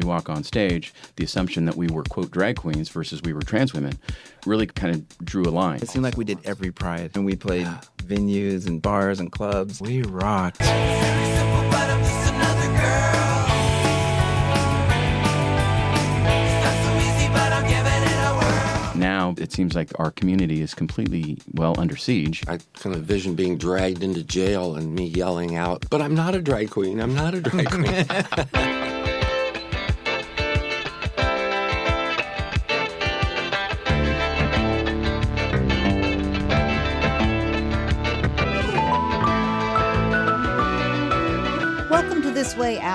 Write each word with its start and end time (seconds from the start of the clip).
we 0.00 0.08
walk 0.08 0.28
on 0.28 0.44
stage, 0.44 0.92
the 1.16 1.24
assumption 1.24 1.64
that 1.66 1.76
we 1.76 1.88
were, 1.88 2.04
quote, 2.04 2.30
drag 2.30 2.56
queens 2.56 2.88
versus 2.88 3.20
we 3.22 3.32
were 3.32 3.42
trans 3.42 3.74
women 3.74 3.98
really 4.46 4.66
kind 4.66 4.94
of 4.94 5.18
drew 5.24 5.44
a 5.44 5.50
line. 5.50 5.80
It 5.80 5.88
seemed 5.88 6.04
like 6.04 6.16
we 6.16 6.24
did 6.24 6.38
every 6.44 6.70
pride, 6.72 7.10
and 7.14 7.24
we 7.24 7.36
played 7.36 7.66
venues 7.98 8.66
and 8.66 8.80
bars 8.80 9.20
and 9.20 9.30
clubs. 9.30 9.80
We 9.80 10.02
rocked. 10.02 10.60
Now 18.96 19.34
it 19.38 19.50
seems 19.50 19.74
like 19.74 19.90
our 19.98 20.10
community 20.10 20.60
is 20.60 20.74
completely, 20.74 21.38
well, 21.54 21.74
under 21.78 21.96
siege. 21.96 22.44
I 22.46 22.58
kind 22.74 22.94
of 22.94 23.02
vision 23.02 23.34
being 23.34 23.56
dragged 23.56 24.02
into 24.02 24.22
jail 24.22 24.76
and 24.76 24.94
me 24.94 25.06
yelling 25.06 25.56
out, 25.56 25.86
but 25.88 26.02
I'm 26.02 26.14
not 26.14 26.34
a 26.34 26.42
drag 26.42 26.70
queen. 26.70 27.00
I'm 27.00 27.14
not 27.14 27.34
a 27.34 27.40
drag 27.40 27.70
queen. 27.70 28.66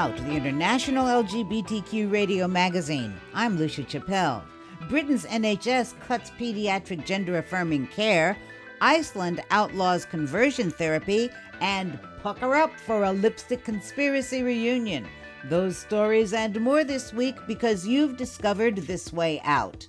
Out, 0.06 0.16
the 0.18 0.36
international 0.36 1.08
LGBTQ 1.08 2.12
radio 2.12 2.48
magazine. 2.48 3.20
I'm 3.34 3.58
Lucia 3.58 3.82
Chappelle. 3.82 4.44
Britain's 4.88 5.26
NHS 5.26 6.00
cuts 6.02 6.30
pediatric 6.30 7.08
gender 7.08 7.40
affirming 7.40 7.88
care, 7.88 8.38
Iceland 8.82 9.42
outlaws 9.50 10.06
conversion 10.06 10.70
therapy, 10.70 11.32
and 11.60 11.98
pucker 12.22 12.54
up 12.54 12.80
for 12.82 13.06
a 13.06 13.12
lipstick 13.12 13.64
conspiracy 13.64 14.44
reunion. 14.44 15.08
Those 15.46 15.76
stories 15.76 16.34
and 16.34 16.62
more 16.62 16.84
this 16.84 17.12
week 17.12 17.38
because 17.48 17.88
you've 17.88 18.16
discovered 18.16 18.76
This 18.76 19.12
Way 19.12 19.42
Out. 19.44 19.88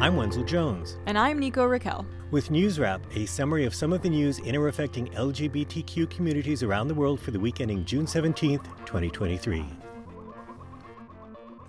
I'm 0.00 0.14
Wenzel 0.14 0.44
Jones. 0.44 0.96
And 1.06 1.18
I'm 1.18 1.40
Nico 1.40 1.66
Raquel. 1.66 2.06
With 2.30 2.52
News 2.52 2.78
Wrap, 2.78 3.04
a 3.16 3.26
summary 3.26 3.64
of 3.64 3.74
some 3.74 3.92
of 3.92 4.00
the 4.00 4.08
news 4.08 4.38
in 4.38 4.54
or 4.54 4.68
affecting 4.68 5.08
LGBTQ 5.08 6.08
communities 6.08 6.62
around 6.62 6.86
the 6.86 6.94
world 6.94 7.18
for 7.18 7.32
the 7.32 7.40
week 7.40 7.60
ending 7.60 7.84
June 7.84 8.06
17th, 8.06 8.62
2023. 8.86 9.66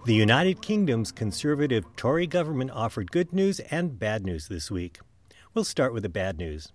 The 0.05 0.13
United 0.13 0.61
Kingdom's 0.61 1.11
conservative 1.11 1.83
Tory 1.95 2.27
government 2.27 2.69
offered 2.69 3.11
good 3.11 3.33
news 3.33 3.61
and 3.71 3.97
bad 3.97 4.23
news 4.23 4.47
this 4.47 4.69
week. 4.69 4.99
We'll 5.55 5.65
start 5.65 5.91
with 5.91 6.03
the 6.03 6.09
bad 6.09 6.37
news. 6.37 6.71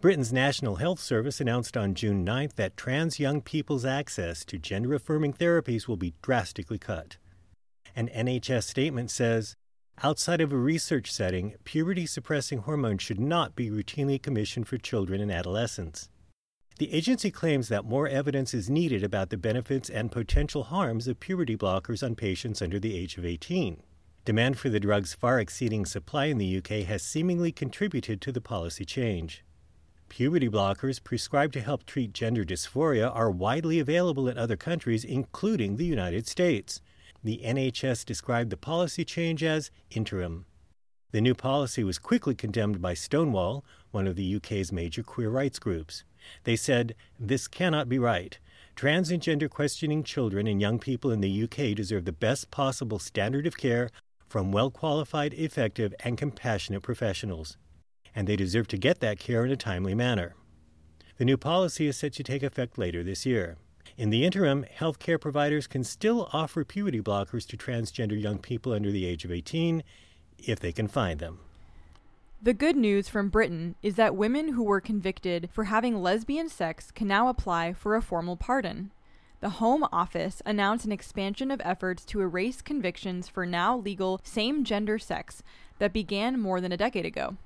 Britain's 0.00 0.32
National 0.32 0.76
Health 0.76 1.00
Service 1.00 1.38
announced 1.38 1.76
on 1.76 1.92
June 1.92 2.24
9th 2.24 2.54
that 2.54 2.78
trans 2.78 3.20
young 3.20 3.42
people's 3.42 3.84
access 3.84 4.42
to 4.46 4.56
gender 4.56 4.94
affirming 4.94 5.34
therapies 5.34 5.86
will 5.86 5.98
be 5.98 6.14
drastically 6.22 6.78
cut. 6.78 7.18
An 7.94 8.08
NHS 8.08 8.64
statement 8.64 9.10
says 9.10 9.54
Outside 10.02 10.40
of 10.40 10.52
a 10.52 10.56
research 10.56 11.10
setting, 11.10 11.54
puberty 11.64 12.04
suppressing 12.04 12.58
hormones 12.58 13.02
should 13.02 13.20
not 13.20 13.54
be 13.54 13.70
routinely 13.70 14.20
commissioned 14.20 14.66
for 14.66 14.76
children 14.76 15.20
and 15.20 15.30
adolescents. 15.30 16.08
The 16.78 16.92
agency 16.92 17.30
claims 17.30 17.68
that 17.68 17.84
more 17.84 18.08
evidence 18.08 18.52
is 18.52 18.68
needed 18.68 19.04
about 19.04 19.30
the 19.30 19.36
benefits 19.36 19.88
and 19.88 20.10
potential 20.10 20.64
harms 20.64 21.06
of 21.06 21.20
puberty 21.20 21.56
blockers 21.56 22.02
on 22.02 22.16
patients 22.16 22.60
under 22.60 22.80
the 22.80 22.98
age 22.98 23.16
of 23.16 23.24
18. 23.24 23.80
Demand 24.24 24.58
for 24.58 24.68
the 24.68 24.80
drugs 24.80 25.14
far 25.14 25.38
exceeding 25.38 25.86
supply 25.86 26.26
in 26.26 26.38
the 26.38 26.56
UK 26.58 26.84
has 26.86 27.02
seemingly 27.02 27.52
contributed 27.52 28.20
to 28.20 28.32
the 28.32 28.40
policy 28.40 28.84
change. 28.84 29.44
Puberty 30.08 30.48
blockers 30.48 31.02
prescribed 31.02 31.52
to 31.52 31.60
help 31.60 31.86
treat 31.86 32.12
gender 32.12 32.44
dysphoria 32.44 33.14
are 33.14 33.30
widely 33.30 33.78
available 33.78 34.28
in 34.28 34.36
other 34.36 34.56
countries, 34.56 35.04
including 35.04 35.76
the 35.76 35.86
United 35.86 36.26
States 36.26 36.80
the 37.24 37.40
NHS 37.42 38.04
described 38.04 38.50
the 38.50 38.56
policy 38.56 39.04
change 39.04 39.42
as 39.42 39.70
interim. 39.90 40.44
The 41.10 41.22
new 41.22 41.34
policy 41.34 41.82
was 41.82 41.98
quickly 41.98 42.34
condemned 42.34 42.82
by 42.82 42.92
Stonewall, 42.94 43.64
one 43.92 44.06
of 44.06 44.16
the 44.16 44.36
UK's 44.36 44.70
major 44.70 45.02
queer 45.02 45.30
rights 45.30 45.58
groups. 45.58 46.04
They 46.44 46.56
said, 46.56 46.94
This 47.18 47.48
cannot 47.48 47.88
be 47.88 47.98
right. 47.98 48.38
Trans 48.76 49.10
and 49.10 49.22
gender 49.22 49.48
questioning 49.48 50.02
children 50.02 50.46
and 50.46 50.60
young 50.60 50.78
people 50.78 51.10
in 51.10 51.20
the 51.20 51.44
UK 51.44 51.74
deserve 51.76 52.04
the 52.04 52.12
best 52.12 52.50
possible 52.50 52.98
standard 52.98 53.46
of 53.46 53.56
care 53.56 53.90
from 54.28 54.52
well 54.52 54.70
qualified, 54.70 55.32
effective, 55.34 55.94
and 56.00 56.18
compassionate 56.18 56.82
professionals. 56.82 57.56
And 58.14 58.26
they 58.26 58.36
deserve 58.36 58.68
to 58.68 58.76
get 58.76 59.00
that 59.00 59.18
care 59.18 59.44
in 59.44 59.50
a 59.52 59.56
timely 59.56 59.94
manner. 59.94 60.34
The 61.16 61.24
new 61.24 61.36
policy 61.36 61.86
is 61.86 61.96
set 61.96 62.12
to 62.14 62.24
take 62.24 62.42
effect 62.42 62.76
later 62.76 63.04
this 63.04 63.24
year. 63.24 63.56
In 63.96 64.10
the 64.10 64.24
interim, 64.24 64.64
healthcare 64.76 65.20
providers 65.20 65.68
can 65.68 65.84
still 65.84 66.28
offer 66.32 66.64
puberty 66.64 67.00
blockers 67.00 67.46
to 67.46 67.56
transgender 67.56 68.20
young 68.20 68.38
people 68.38 68.72
under 68.72 68.90
the 68.90 69.06
age 69.06 69.24
of 69.24 69.30
18 69.30 69.84
if 70.38 70.58
they 70.58 70.72
can 70.72 70.88
find 70.88 71.20
them. 71.20 71.38
The 72.42 72.54
good 72.54 72.76
news 72.76 73.08
from 73.08 73.28
Britain 73.28 73.76
is 73.82 73.94
that 73.94 74.16
women 74.16 74.48
who 74.48 74.64
were 74.64 74.80
convicted 74.80 75.48
for 75.52 75.64
having 75.64 76.02
lesbian 76.02 76.48
sex 76.48 76.90
can 76.90 77.06
now 77.06 77.28
apply 77.28 77.72
for 77.72 77.94
a 77.94 78.02
formal 78.02 78.36
pardon. 78.36 78.90
The 79.40 79.50
Home 79.50 79.86
Office 79.92 80.42
announced 80.44 80.84
an 80.84 80.92
expansion 80.92 81.52
of 81.52 81.62
efforts 81.64 82.04
to 82.06 82.20
erase 82.20 82.62
convictions 82.62 83.28
for 83.28 83.46
now 83.46 83.76
legal 83.76 84.20
same 84.24 84.64
gender 84.64 84.98
sex 84.98 85.42
that 85.78 85.92
began 85.92 86.40
more 86.40 86.60
than 86.60 86.72
a 86.72 86.76
decade 86.76 87.06
ago. 87.06 87.36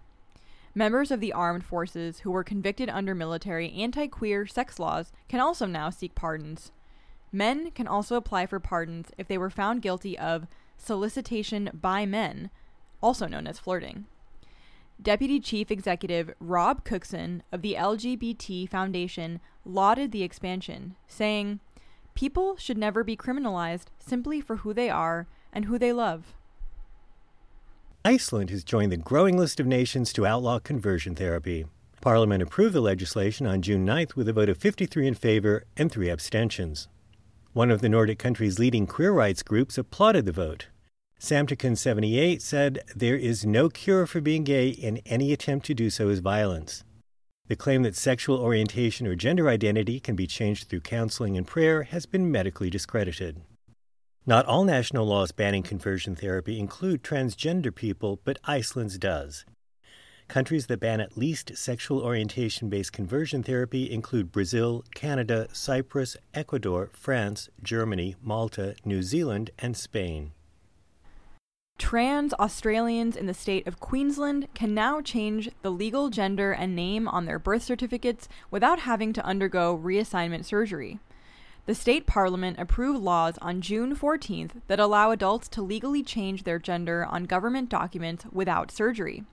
Members 0.78 1.10
of 1.10 1.18
the 1.18 1.32
armed 1.32 1.64
forces 1.64 2.20
who 2.20 2.30
were 2.30 2.44
convicted 2.44 2.88
under 2.88 3.12
military 3.12 3.72
anti 3.72 4.06
queer 4.06 4.46
sex 4.46 4.78
laws 4.78 5.10
can 5.28 5.40
also 5.40 5.66
now 5.66 5.90
seek 5.90 6.14
pardons. 6.14 6.70
Men 7.32 7.72
can 7.72 7.88
also 7.88 8.14
apply 8.14 8.46
for 8.46 8.60
pardons 8.60 9.10
if 9.18 9.26
they 9.26 9.36
were 9.36 9.50
found 9.50 9.82
guilty 9.82 10.16
of 10.16 10.46
solicitation 10.76 11.68
by 11.74 12.06
men, 12.06 12.48
also 13.02 13.26
known 13.26 13.48
as 13.48 13.58
flirting. 13.58 14.04
Deputy 15.02 15.40
Chief 15.40 15.68
Executive 15.68 16.32
Rob 16.38 16.84
Cookson 16.84 17.42
of 17.50 17.62
the 17.62 17.74
LGBT 17.74 18.68
Foundation 18.68 19.40
lauded 19.64 20.12
the 20.12 20.22
expansion, 20.22 20.94
saying, 21.08 21.58
People 22.14 22.54
should 22.54 22.78
never 22.78 23.02
be 23.02 23.16
criminalized 23.16 23.86
simply 23.98 24.40
for 24.40 24.58
who 24.58 24.72
they 24.72 24.90
are 24.90 25.26
and 25.52 25.64
who 25.64 25.76
they 25.76 25.92
love. 25.92 26.36
Iceland 28.08 28.48
has 28.48 28.64
joined 28.64 28.90
the 28.90 28.96
growing 28.96 29.36
list 29.36 29.60
of 29.60 29.66
nations 29.66 30.14
to 30.14 30.24
outlaw 30.24 30.60
conversion 30.60 31.14
therapy. 31.14 31.66
Parliament 32.00 32.42
approved 32.42 32.74
the 32.74 32.80
legislation 32.80 33.46
on 33.46 33.60
June 33.60 33.84
9th 33.84 34.16
with 34.16 34.26
a 34.30 34.32
vote 34.32 34.48
of 34.48 34.56
53 34.56 35.08
in 35.08 35.12
favor 35.12 35.64
and 35.76 35.92
three 35.92 36.08
abstentions. 36.08 36.88
One 37.52 37.70
of 37.70 37.82
the 37.82 37.88
Nordic 37.90 38.18
country's 38.18 38.58
leading 38.58 38.86
queer 38.86 39.12
rights 39.12 39.42
groups 39.42 39.76
applauded 39.76 40.24
the 40.24 40.32
vote. 40.32 40.68
Samtökin 41.20 41.76
78 41.76 42.40
said 42.40 42.82
there 42.96 43.14
is 43.14 43.44
no 43.44 43.68
cure 43.68 44.06
for 44.06 44.22
being 44.22 44.42
gay, 44.42 44.74
and 44.82 45.02
any 45.04 45.30
attempt 45.30 45.66
to 45.66 45.74
do 45.74 45.90
so 45.90 46.08
is 46.08 46.20
violence. 46.20 46.84
The 47.48 47.56
claim 47.56 47.82
that 47.82 47.94
sexual 47.94 48.38
orientation 48.38 49.06
or 49.06 49.16
gender 49.16 49.50
identity 49.50 50.00
can 50.00 50.16
be 50.16 50.26
changed 50.26 50.68
through 50.68 50.80
counseling 50.80 51.36
and 51.36 51.46
prayer 51.46 51.82
has 51.82 52.06
been 52.06 52.32
medically 52.32 52.70
discredited. 52.70 53.42
Not 54.28 54.44
all 54.44 54.64
national 54.64 55.06
laws 55.06 55.32
banning 55.32 55.62
conversion 55.62 56.14
therapy 56.14 56.58
include 56.58 57.02
transgender 57.02 57.74
people, 57.74 58.20
but 58.24 58.38
Iceland's 58.44 58.98
does. 58.98 59.46
Countries 60.28 60.66
that 60.66 60.80
ban 60.80 61.00
at 61.00 61.16
least 61.16 61.56
sexual 61.56 62.02
orientation 62.02 62.68
based 62.68 62.92
conversion 62.92 63.42
therapy 63.42 63.90
include 63.90 64.30
Brazil, 64.30 64.84
Canada, 64.94 65.48
Cyprus, 65.54 66.14
Ecuador, 66.34 66.90
France, 66.92 67.48
Germany, 67.62 68.16
Malta, 68.22 68.74
New 68.84 69.02
Zealand, 69.02 69.50
and 69.58 69.74
Spain. 69.74 70.32
Trans 71.78 72.34
Australians 72.34 73.16
in 73.16 73.24
the 73.24 73.32
state 73.32 73.66
of 73.66 73.80
Queensland 73.80 74.48
can 74.52 74.74
now 74.74 75.00
change 75.00 75.48
the 75.62 75.70
legal 75.70 76.10
gender 76.10 76.52
and 76.52 76.76
name 76.76 77.08
on 77.08 77.24
their 77.24 77.38
birth 77.38 77.62
certificates 77.62 78.28
without 78.50 78.80
having 78.80 79.14
to 79.14 79.24
undergo 79.24 79.74
reassignment 79.74 80.44
surgery. 80.44 80.98
The 81.68 81.74
state 81.74 82.06
parliament 82.06 82.58
approved 82.58 82.98
laws 82.98 83.36
on 83.42 83.60
June 83.60 83.94
14th 83.94 84.62
that 84.68 84.80
allow 84.80 85.10
adults 85.10 85.48
to 85.48 85.60
legally 85.60 86.02
change 86.02 86.44
their 86.44 86.58
gender 86.58 87.04
on 87.04 87.24
government 87.24 87.68
documents 87.68 88.24
without 88.32 88.70
surgery. 88.70 89.24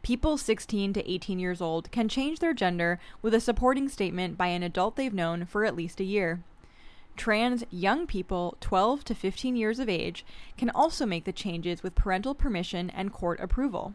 People 0.00 0.38
16 0.38 0.92
to 0.92 1.10
18 1.10 1.40
years 1.40 1.60
old 1.60 1.90
can 1.90 2.08
change 2.08 2.38
their 2.38 2.54
gender 2.54 3.00
with 3.22 3.34
a 3.34 3.40
supporting 3.40 3.88
statement 3.88 4.38
by 4.38 4.46
an 4.46 4.62
adult 4.62 4.94
they've 4.94 5.12
known 5.12 5.46
for 5.46 5.64
at 5.64 5.74
least 5.74 5.98
a 5.98 6.04
year. 6.04 6.44
Trans 7.16 7.64
young 7.72 8.06
people 8.06 8.56
12 8.60 9.02
to 9.06 9.14
15 9.16 9.56
years 9.56 9.80
of 9.80 9.88
age 9.88 10.24
can 10.56 10.70
also 10.70 11.04
make 11.04 11.24
the 11.24 11.32
changes 11.32 11.82
with 11.82 11.96
parental 11.96 12.36
permission 12.36 12.88
and 12.90 13.12
court 13.12 13.40
approval. 13.40 13.94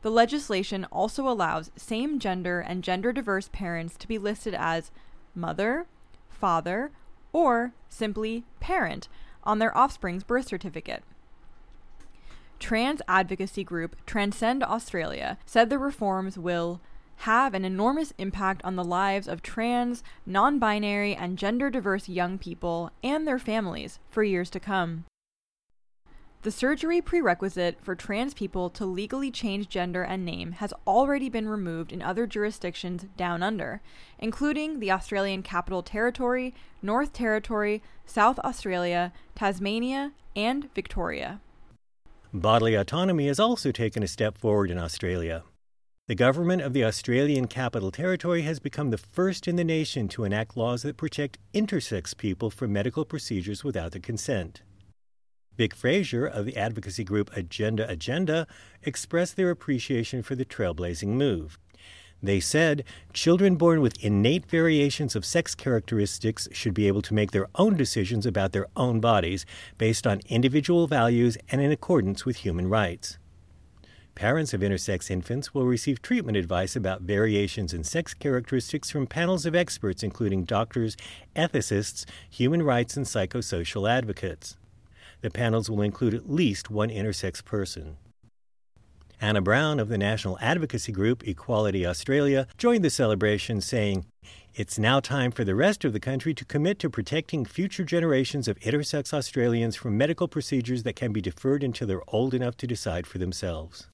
The 0.00 0.10
legislation 0.10 0.86
also 0.86 1.28
allows 1.28 1.70
same 1.76 2.18
gender 2.18 2.60
and 2.60 2.82
gender 2.82 3.12
diverse 3.12 3.50
parents 3.52 3.94
to 3.98 4.08
be 4.08 4.16
listed 4.16 4.54
as 4.54 4.90
mother, 5.34 5.84
father, 6.34 6.90
or 7.32 7.72
simply 7.88 8.44
parent 8.60 9.08
on 9.44 9.58
their 9.58 9.76
offspring's 9.76 10.24
birth 10.24 10.48
certificate. 10.48 11.02
Trans 12.58 13.02
advocacy 13.08 13.64
group 13.64 13.96
Transcend 14.06 14.62
Australia 14.62 15.38
said 15.44 15.68
the 15.68 15.78
reforms 15.78 16.38
will 16.38 16.80
have 17.18 17.54
an 17.54 17.64
enormous 17.64 18.12
impact 18.18 18.62
on 18.64 18.76
the 18.76 18.84
lives 18.84 19.28
of 19.28 19.42
trans, 19.42 20.02
non 20.26 20.58
binary, 20.58 21.14
and 21.14 21.38
gender 21.38 21.70
diverse 21.70 22.08
young 22.08 22.38
people 22.38 22.90
and 23.02 23.26
their 23.26 23.38
families 23.38 23.98
for 24.10 24.22
years 24.22 24.50
to 24.50 24.60
come. 24.60 25.04
The 26.44 26.50
surgery 26.50 27.00
prerequisite 27.00 27.78
for 27.80 27.94
trans 27.94 28.34
people 28.34 28.68
to 28.68 28.84
legally 28.84 29.30
change 29.30 29.66
gender 29.70 30.02
and 30.02 30.26
name 30.26 30.52
has 30.52 30.74
already 30.86 31.30
been 31.30 31.48
removed 31.48 31.90
in 31.90 32.02
other 32.02 32.26
jurisdictions 32.26 33.06
down 33.16 33.42
under, 33.42 33.80
including 34.18 34.78
the 34.78 34.90
Australian 34.90 35.42
Capital 35.42 35.82
Territory, 35.82 36.54
North 36.82 37.14
Territory, 37.14 37.82
South 38.04 38.38
Australia, 38.40 39.10
Tasmania, 39.34 40.12
and 40.36 40.68
Victoria. 40.74 41.40
Bodily 42.34 42.74
autonomy 42.74 43.26
has 43.28 43.40
also 43.40 43.72
taken 43.72 44.02
a 44.02 44.06
step 44.06 44.36
forward 44.36 44.70
in 44.70 44.76
Australia. 44.76 45.44
The 46.08 46.14
government 46.14 46.60
of 46.60 46.74
the 46.74 46.84
Australian 46.84 47.46
Capital 47.46 47.90
Territory 47.90 48.42
has 48.42 48.60
become 48.60 48.90
the 48.90 48.98
first 48.98 49.48
in 49.48 49.56
the 49.56 49.64
nation 49.64 50.08
to 50.08 50.24
enact 50.24 50.58
laws 50.58 50.82
that 50.82 50.98
protect 50.98 51.38
intersex 51.54 52.14
people 52.14 52.50
from 52.50 52.70
medical 52.70 53.06
procedures 53.06 53.64
without 53.64 53.92
their 53.92 54.02
consent. 54.02 54.60
Vic 55.56 55.74
Fraser 55.74 56.26
of 56.26 56.46
the 56.46 56.56
advocacy 56.56 57.04
group 57.04 57.30
A 57.36 57.42
Gender 57.42 57.86
Agenda 57.88 58.46
expressed 58.82 59.36
their 59.36 59.50
appreciation 59.50 60.22
for 60.22 60.34
the 60.34 60.44
trailblazing 60.44 61.08
move. 61.08 61.58
They 62.22 62.40
said 62.40 62.84
children 63.12 63.56
born 63.56 63.80
with 63.80 64.02
innate 64.02 64.46
variations 64.46 65.14
of 65.14 65.26
sex 65.26 65.54
characteristics 65.54 66.48
should 66.52 66.72
be 66.72 66.88
able 66.88 67.02
to 67.02 67.14
make 67.14 67.32
their 67.32 67.48
own 67.54 67.76
decisions 67.76 68.24
about 68.24 68.52
their 68.52 68.66
own 68.76 68.98
bodies 68.98 69.44
based 69.76 70.06
on 70.06 70.20
individual 70.26 70.86
values 70.86 71.36
and 71.50 71.60
in 71.60 71.70
accordance 71.70 72.24
with 72.24 72.38
human 72.38 72.68
rights. 72.68 73.18
Parents 74.14 74.54
of 74.54 74.60
intersex 74.60 75.10
infants 75.10 75.52
will 75.52 75.66
receive 75.66 76.00
treatment 76.00 76.36
advice 76.36 76.76
about 76.76 77.02
variations 77.02 77.74
in 77.74 77.84
sex 77.84 78.14
characteristics 78.14 78.90
from 78.90 79.06
panels 79.06 79.44
of 79.44 79.54
experts, 79.54 80.02
including 80.02 80.44
doctors, 80.44 80.96
ethicists, 81.36 82.06
human 82.30 82.62
rights, 82.62 82.96
and 82.96 83.06
psychosocial 83.06 83.90
advocates. 83.90 84.56
The 85.24 85.30
panels 85.30 85.70
will 85.70 85.80
include 85.80 86.12
at 86.12 86.30
least 86.30 86.70
one 86.70 86.90
intersex 86.90 87.42
person. 87.42 87.96
Anna 89.22 89.40
Brown 89.40 89.80
of 89.80 89.88
the 89.88 89.96
national 89.96 90.36
advocacy 90.38 90.92
group 90.92 91.26
Equality 91.26 91.86
Australia 91.86 92.46
joined 92.58 92.84
the 92.84 92.90
celebration, 92.90 93.62
saying, 93.62 94.04
It's 94.54 94.78
now 94.78 95.00
time 95.00 95.30
for 95.30 95.42
the 95.42 95.54
rest 95.54 95.82
of 95.82 95.94
the 95.94 95.98
country 95.98 96.34
to 96.34 96.44
commit 96.44 96.78
to 96.80 96.90
protecting 96.90 97.46
future 97.46 97.84
generations 97.84 98.48
of 98.48 98.60
intersex 98.60 99.14
Australians 99.14 99.76
from 99.76 99.96
medical 99.96 100.28
procedures 100.28 100.82
that 100.82 100.94
can 100.94 101.10
be 101.10 101.22
deferred 101.22 101.64
until 101.64 101.86
they're 101.86 102.02
old 102.08 102.34
enough 102.34 102.58
to 102.58 102.66
decide 102.66 103.06
for 103.06 103.16
themselves. 103.16 103.88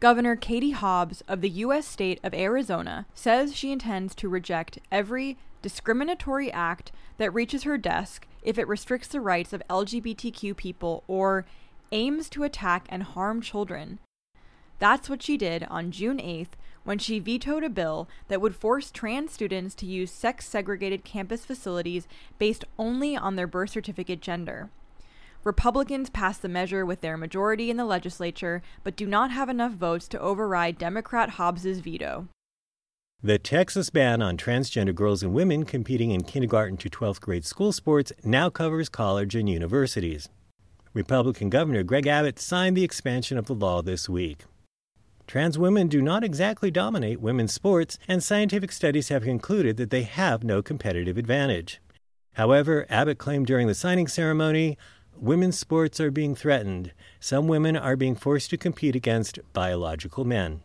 Governor 0.00 0.34
Katie 0.34 0.70
Hobbs 0.70 1.22
of 1.28 1.42
the 1.42 1.50
U.S. 1.50 1.86
state 1.86 2.20
of 2.24 2.32
Arizona 2.32 3.04
says 3.12 3.54
she 3.54 3.70
intends 3.70 4.14
to 4.14 4.30
reject 4.30 4.78
every 4.90 5.36
discriminatory 5.60 6.50
act 6.50 6.90
that 7.18 7.34
reaches 7.34 7.64
her 7.64 7.76
desk 7.76 8.26
if 8.44 8.58
it 8.58 8.68
restricts 8.68 9.08
the 9.08 9.20
rights 9.20 9.52
of 9.52 9.62
LGBTQ 9.68 10.56
people 10.56 11.02
or 11.08 11.44
aims 11.90 12.28
to 12.28 12.44
attack 12.44 12.86
and 12.88 13.02
harm 13.02 13.40
children. 13.40 13.98
That's 14.78 15.08
what 15.08 15.22
she 15.22 15.36
did 15.36 15.64
on 15.64 15.90
June 15.90 16.18
8th 16.18 16.50
when 16.84 16.98
she 16.98 17.18
vetoed 17.18 17.64
a 17.64 17.70
bill 17.70 18.08
that 18.28 18.40
would 18.40 18.54
force 18.54 18.90
trans 18.90 19.32
students 19.32 19.74
to 19.76 19.86
use 19.86 20.10
sex 20.10 20.46
segregated 20.46 21.04
campus 21.04 21.44
facilities 21.44 22.06
based 22.38 22.64
only 22.78 23.16
on 23.16 23.36
their 23.36 23.46
birth 23.46 23.70
certificate 23.70 24.20
gender. 24.20 24.68
Republicans 25.42 26.08
passed 26.10 26.42
the 26.42 26.48
measure 26.48 26.86
with 26.86 27.00
their 27.00 27.16
majority 27.16 27.70
in 27.70 27.76
the 27.76 27.84
legislature, 27.84 28.62
but 28.82 28.96
do 28.96 29.06
not 29.06 29.30
have 29.30 29.48
enough 29.48 29.72
votes 29.72 30.08
to 30.08 30.20
override 30.20 30.78
Democrat 30.78 31.30
Hobbs's 31.30 31.80
veto. 31.80 32.28
The 33.24 33.38
Texas 33.38 33.88
ban 33.88 34.20
on 34.20 34.36
transgender 34.36 34.94
girls 34.94 35.22
and 35.22 35.32
women 35.32 35.64
competing 35.64 36.10
in 36.10 36.24
kindergarten 36.24 36.76
to 36.76 36.90
12th 36.90 37.22
grade 37.22 37.46
school 37.46 37.72
sports 37.72 38.12
now 38.22 38.50
covers 38.50 38.90
college 38.90 39.34
and 39.34 39.48
universities. 39.48 40.28
Republican 40.92 41.48
Governor 41.48 41.84
Greg 41.84 42.06
Abbott 42.06 42.38
signed 42.38 42.76
the 42.76 42.84
expansion 42.84 43.38
of 43.38 43.46
the 43.46 43.54
law 43.54 43.80
this 43.80 44.10
week. 44.10 44.44
Trans 45.26 45.56
women 45.56 45.88
do 45.88 46.02
not 46.02 46.22
exactly 46.22 46.70
dominate 46.70 47.18
women's 47.18 47.54
sports, 47.54 47.98
and 48.06 48.22
scientific 48.22 48.70
studies 48.70 49.08
have 49.08 49.22
concluded 49.22 49.78
that 49.78 49.88
they 49.88 50.02
have 50.02 50.44
no 50.44 50.60
competitive 50.60 51.16
advantage. 51.16 51.80
However, 52.34 52.84
Abbott 52.90 53.16
claimed 53.16 53.46
during 53.46 53.68
the 53.68 53.74
signing 53.74 54.06
ceremony 54.06 54.76
women's 55.16 55.58
sports 55.58 55.98
are 55.98 56.10
being 56.10 56.34
threatened. 56.34 56.92
Some 57.20 57.48
women 57.48 57.74
are 57.74 57.96
being 57.96 58.16
forced 58.16 58.50
to 58.50 58.58
compete 58.58 58.94
against 58.94 59.38
biological 59.54 60.26
men. 60.26 60.60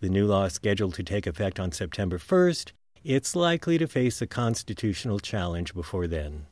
The 0.00 0.08
new 0.08 0.26
law 0.26 0.44
is 0.44 0.54
scheduled 0.54 0.94
to 0.94 1.02
take 1.02 1.26
effect 1.26 1.60
on 1.60 1.72
September 1.72 2.16
1st. 2.16 2.72
It's 3.04 3.36
likely 3.36 3.76
to 3.76 3.86
face 3.86 4.22
a 4.22 4.26
constitutional 4.26 5.18
challenge 5.18 5.74
before 5.74 6.06
then. 6.06 6.46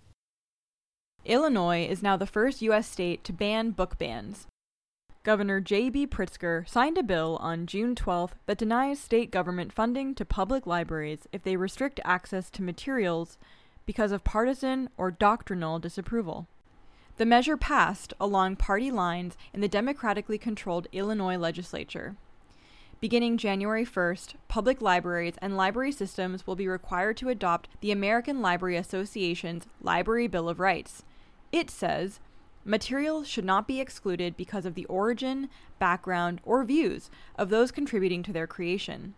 Illinois 1.25 1.87
is 1.87 2.03
now 2.03 2.19
the 2.19 2.27
first 2.27 2.61
U.S. 2.61 2.87
state 2.87 3.25
to 3.25 3.33
ban 3.33 3.71
book 3.71 3.97
bans. 3.97 4.47
Governor 5.23 5.61
J.B. 5.61 6.09
Pritzker 6.09 6.69
signed 6.69 6.99
a 6.99 7.03
bill 7.03 7.39
on 7.41 7.67
June 7.67 7.95
12th 7.95 8.33
that 8.45 8.59
denies 8.59 9.00
state 9.00 9.31
government 9.31 9.73
funding 9.73 10.15
to 10.15 10.27
public 10.27 10.67
libraries 10.67 11.27
if 11.33 11.43
they 11.43 11.56
restrict 11.56 12.00
access 12.05 12.50
to 12.50 12.62
materials 12.62 13.39
because 13.87 14.12
of 14.12 14.25
partisan 14.25 14.91
or 14.99 15.11
doctrinal 15.11 15.79
disapproval. 15.79 16.47
The 17.17 17.27
measure 17.27 17.56
passed 17.56 18.12
along 18.21 18.56
party 18.56 18.91
lines 18.91 19.39
in 19.55 19.62
the 19.62 19.69
democratically 19.69 20.37
controlled 20.37 20.87
Illinois 20.93 21.39
legislature. 21.39 22.17
Beginning 23.00 23.37
January 23.39 23.87
1st, 23.87 24.35
public 24.49 24.83
libraries 24.83 25.35
and 25.41 25.56
library 25.56 25.93
systems 25.93 26.49
will 26.49 26.56
be 26.56 26.67
required 26.67 27.17
to 27.19 27.29
adopt 27.29 27.69
the 27.81 27.93
American 27.93 28.43
Library 28.43 28.77
Association's 28.77 29.67
Library 29.81 30.27
Bill 30.27 30.49
of 30.49 30.59
Rights. 30.59 31.05
It 31.53 31.71
says 31.71 32.19
materials 32.65 33.29
should 33.29 33.45
not 33.45 33.69
be 33.69 33.81
excluded 33.81 34.37
because 34.37 34.67
of 34.67 34.75
the 34.75 34.85
origin, 34.87 35.49
background, 35.79 36.41
or 36.43 36.65
views 36.65 37.09
of 37.37 37.50
those 37.50 37.71
contributing 37.71 38.25
to 38.25 38.33
their 38.33 38.49
creation. 38.49 39.15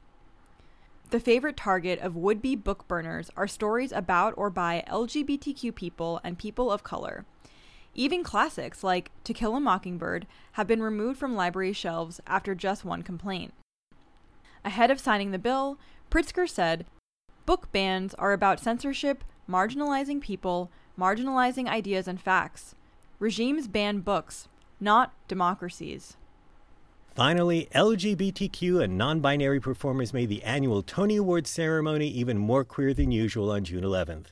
The 1.09 1.19
favorite 1.19 1.57
target 1.57 2.01
of 2.01 2.15
would 2.15 2.43
be 2.43 2.57
book 2.57 2.87
burners 2.87 3.31
are 3.35 3.49
stories 3.49 3.93
about 3.93 4.35
or 4.37 4.51
by 4.51 4.85
LGBTQ 4.89 5.75
people 5.75 6.21
and 6.23 6.37
people 6.37 6.71
of 6.71 6.85
color. 6.85 7.25
Even 7.95 8.25
classics 8.25 8.85
like 8.85 9.11
To 9.25 9.33
Kill 9.33 9.57
a 9.57 9.61
Mockingbird 9.61 10.27
have 10.53 10.67
been 10.67 10.83
removed 10.83 11.19
from 11.19 11.35
library 11.35 11.73
shelves 11.73 12.21
after 12.27 12.55
just 12.55 12.85
one 12.85 13.03
complaint. 13.03 13.55
Ahead 14.65 14.91
of 14.91 15.01
signing 15.01 15.31
the 15.31 15.39
bill, 15.39 15.79
Pritzker 16.11 16.49
said, 16.49 16.87
Book 17.47 17.73
bans 17.73 18.15
are 18.15 18.33
about 18.33 18.61
censorship, 18.61 19.25
marginalizing 19.49 20.21
people, 20.21 20.71
marginalizing 20.99 21.67
ideas 21.67 22.07
and 22.07 22.21
facts. 22.21 22.75
Regimes 23.19 23.69
ban 23.69 24.01
books, 24.01 24.49
not 24.81 25.13
democracies. 25.29 26.17
Finally, 27.15 27.69
LGBTQ 27.75 28.83
and 28.83 28.97
non 28.97 29.21
binary 29.21 29.61
performers 29.61 30.15
made 30.15 30.29
the 30.29 30.43
annual 30.43 30.83
Tony 30.83 31.17
Awards 31.17 31.51
ceremony 31.51 32.07
even 32.09 32.39
more 32.39 32.65
queer 32.65 32.95
than 32.95 33.11
usual 33.11 33.51
on 33.51 33.65
June 33.65 33.85
11th. 33.85 34.27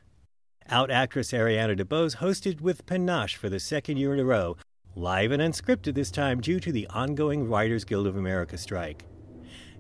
Out 0.69 0.91
actress 0.91 1.33
Ariana 1.33 1.79
DeBose 1.79 2.17
hosted 2.17 2.61
with 2.61 2.87
panache 2.87 3.37
for 3.37 3.49
the 3.49 3.59
second 3.59 3.97
year 3.97 4.15
in 4.15 4.21
a 4.21 4.25
row, 4.25 4.57
live 4.95 5.33
and 5.33 5.43
unscripted 5.43 5.95
this 5.95 6.11
time 6.11 6.41
due 6.41 6.61
to 6.61 6.71
the 6.71 6.87
ongoing 6.89 7.49
Writers 7.49 7.85
Guild 7.85 8.07
of 8.07 8.17
America 8.17 8.57
strike. 8.57 9.05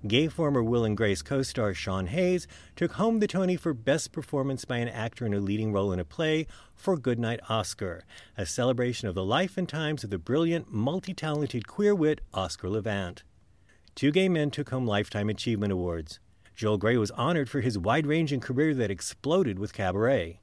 Gay 0.06 0.28
former 0.28 0.62
Will 0.62 0.84
and 0.84 0.96
Grace 0.96 1.22
co 1.22 1.42
star 1.42 1.74
Sean 1.74 2.06
Hayes 2.06 2.46
took 2.76 2.92
home 2.92 3.18
the 3.18 3.26
Tony 3.26 3.56
for 3.56 3.74
Best 3.74 4.12
Performance 4.12 4.64
by 4.64 4.76
an 4.76 4.88
Actor 4.88 5.26
in 5.26 5.34
a 5.34 5.40
Leading 5.40 5.72
Role 5.72 5.92
in 5.92 5.98
a 5.98 6.04
Play 6.04 6.46
for 6.72 6.96
Goodnight 6.96 7.40
Oscar, 7.48 8.04
a 8.36 8.46
celebration 8.46 9.08
of 9.08 9.16
the 9.16 9.24
life 9.24 9.58
and 9.58 9.68
times 9.68 10.04
of 10.04 10.10
the 10.10 10.18
brilliant, 10.18 10.72
multi 10.72 11.12
talented 11.14 11.66
queer 11.66 11.96
wit 11.96 12.20
Oscar 12.32 12.70
Levant. 12.70 13.24
Two 13.96 14.12
gay 14.12 14.28
men 14.28 14.52
took 14.52 14.70
home 14.70 14.86
Lifetime 14.86 15.28
Achievement 15.28 15.72
Awards. 15.72 16.20
Joel 16.54 16.78
Grey 16.78 16.96
was 16.96 17.10
honored 17.12 17.50
for 17.50 17.60
his 17.60 17.76
wide 17.76 18.06
ranging 18.06 18.38
career 18.40 18.74
that 18.74 18.92
exploded 18.92 19.58
with 19.58 19.72
Cabaret. 19.72 20.38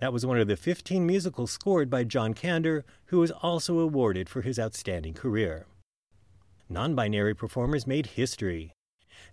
That 0.00 0.12
was 0.12 0.26
one 0.26 0.38
of 0.38 0.46
the 0.46 0.56
15 0.56 1.06
musicals 1.06 1.50
scored 1.50 1.88
by 1.88 2.04
John 2.04 2.34
Kander, 2.34 2.82
who 3.06 3.20
was 3.20 3.30
also 3.30 3.78
awarded 3.78 4.28
for 4.28 4.42
his 4.42 4.58
outstanding 4.58 5.14
career. 5.14 5.64
Non 6.68 6.94
binary 6.94 7.34
performers 7.34 7.86
made 7.86 8.06
history. 8.06 8.74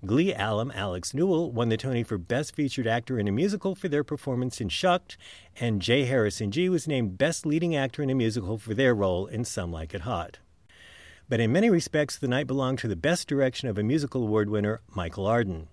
Glee 0.06 0.34
alum 0.34 0.72
Alex 0.76 1.14
Newell 1.14 1.52
won 1.52 1.70
the 1.70 1.78
Tony 1.78 2.04
for 2.04 2.18
Best 2.18 2.56
Featured 2.56 2.88
Actor 2.88 3.20
in 3.20 3.28
a 3.28 3.32
Musical 3.32 3.76
for 3.76 3.88
their 3.88 4.04
performance 4.04 4.62
in 4.62 4.70
Shucked, 4.70 5.18
and 5.60 5.82
J. 5.82 6.06
Harrison 6.06 6.50
Ghee 6.50 6.70
was 6.70 6.88
named 6.88 7.18
Best 7.18 7.46
Leading 7.46 7.76
Actor 7.76 8.04
in 8.04 8.10
a 8.10 8.16
Musical 8.16 8.58
for 8.58 8.74
their 8.74 8.94
role 8.94 9.26
in 9.26 9.46
Some 9.46 9.72
Like 9.72 9.94
It 9.94 10.02
Hot. 10.02 10.40
But 11.30 11.40
in 11.40 11.52
many 11.52 11.70
respects, 11.70 12.18
the 12.18 12.28
night 12.28 12.48
belonged 12.48 12.80
to 12.80 12.88
the 12.88 12.96
Best 12.96 13.28
Direction 13.28 13.68
of 13.68 13.78
a 13.78 13.84
Musical 13.84 14.24
Award 14.24 14.50
winner, 14.50 14.82
Michael 14.96 15.26
Arden. 15.26 15.68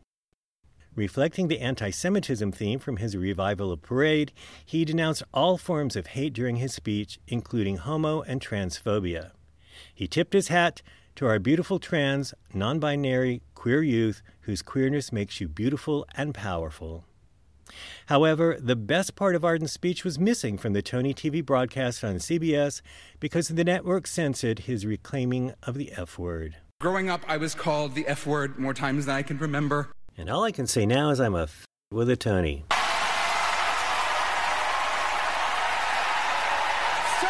Reflecting 0.96 1.48
the 1.48 1.60
anti 1.60 1.90
Semitism 1.90 2.52
theme 2.52 2.78
from 2.78 2.98
his 2.98 3.16
revival 3.16 3.72
of 3.72 3.82
Parade, 3.82 4.32
he 4.64 4.84
denounced 4.84 5.24
all 5.32 5.58
forms 5.58 5.96
of 5.96 6.08
hate 6.08 6.32
during 6.32 6.56
his 6.56 6.72
speech, 6.72 7.18
including 7.26 7.78
homo 7.78 8.22
and 8.22 8.40
transphobia. 8.40 9.32
He 9.92 10.06
tipped 10.06 10.34
his 10.34 10.48
hat 10.48 10.82
to 11.16 11.26
our 11.26 11.38
beautiful 11.38 11.78
trans, 11.78 12.34
non 12.52 12.78
binary, 12.78 13.42
queer 13.54 13.82
youth 13.82 14.22
whose 14.42 14.62
queerness 14.62 15.12
makes 15.12 15.40
you 15.40 15.48
beautiful 15.48 16.06
and 16.14 16.34
powerful. 16.34 17.04
However, 18.06 18.58
the 18.60 18.76
best 18.76 19.14
part 19.14 19.34
of 19.34 19.44
Arden's 19.44 19.72
speech 19.72 20.04
was 20.04 20.18
missing 20.18 20.58
from 20.58 20.74
the 20.74 20.82
Tony 20.82 21.14
TV 21.14 21.44
broadcast 21.44 22.04
on 22.04 22.16
CBS 22.16 22.82
because 23.20 23.48
the 23.48 23.64
network 23.64 24.06
censored 24.06 24.60
his 24.60 24.84
reclaiming 24.84 25.54
of 25.62 25.76
the 25.76 25.92
F 25.92 26.18
word. 26.18 26.56
Growing 26.80 27.08
up, 27.08 27.22
I 27.26 27.38
was 27.38 27.54
called 27.54 27.94
the 27.94 28.06
F 28.06 28.26
word 28.26 28.58
more 28.58 28.74
times 28.74 29.06
than 29.06 29.14
I 29.16 29.22
can 29.22 29.38
remember. 29.38 29.90
And 30.16 30.28
all 30.28 30.44
I 30.44 30.52
can 30.52 30.66
say 30.66 30.84
now 30.84 31.10
is 31.10 31.20
I'm 31.20 31.34
a 31.34 31.44
f- 31.44 31.64
with 31.90 32.10
a 32.10 32.16
Tony. 32.16 32.64
So, 37.20 37.28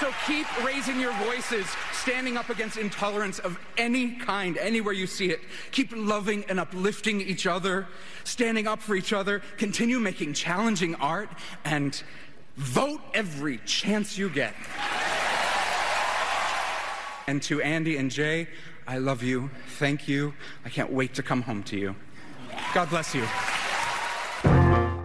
so 0.00 0.12
keep 0.26 0.64
raising 0.64 0.98
your 0.98 1.12
voices, 1.12 1.66
standing 1.92 2.36
up 2.36 2.50
against 2.50 2.76
intolerance 2.76 3.38
of 3.38 3.58
any 3.78 4.16
kind, 4.16 4.58
anywhere 4.58 4.92
you 4.92 5.06
see 5.06 5.30
it. 5.30 5.40
Keep 5.70 5.92
loving 5.94 6.44
and 6.48 6.58
uplifting 6.58 7.20
each 7.20 7.46
other, 7.46 7.86
standing 8.24 8.66
up 8.66 8.80
for 8.80 8.96
each 8.96 9.12
other. 9.12 9.40
Continue 9.56 10.00
making 10.00 10.34
challenging 10.34 10.94
art 10.96 11.28
and 11.64 12.02
vote 12.56 13.00
every 13.14 13.58
chance 13.58 14.18
you 14.18 14.28
get. 14.28 14.54
And 17.28 17.42
to 17.42 17.60
Andy 17.62 17.96
and 17.96 18.10
Jay, 18.10 18.48
I 18.86 18.98
love 18.98 19.22
you. 19.22 19.50
Thank 19.78 20.08
you. 20.08 20.34
I 20.64 20.68
can't 20.68 20.92
wait 20.92 21.14
to 21.14 21.22
come 21.22 21.42
home 21.42 21.62
to 21.64 21.78
you. 21.78 21.94
God 22.74 22.90
bless 22.90 23.14
you. 23.14 23.26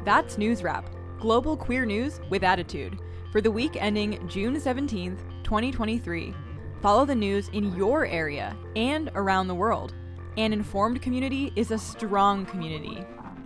That's 0.03 0.37
News 0.37 0.63
Wrap, 0.63 0.89
global 1.19 1.55
queer 1.55 1.85
news 1.85 2.19
with 2.29 2.43
attitude, 2.43 2.99
for 3.31 3.41
the 3.41 3.49
week 3.49 3.77
ending 3.79 4.27
June 4.27 4.57
17th, 4.57 5.17
2023. 5.43 6.35
Follow 6.81 7.05
the 7.05 7.15
news 7.15 7.49
in 7.53 7.73
your 7.75 8.05
area 8.05 8.55
and 8.75 9.09
around 9.15 9.47
the 9.47 9.55
world. 9.55 9.93
An 10.37 10.53
informed 10.53 11.01
community 11.01 11.51
is 11.55 11.71
a 11.71 11.77
strong 11.77 12.45
community. 12.45 13.03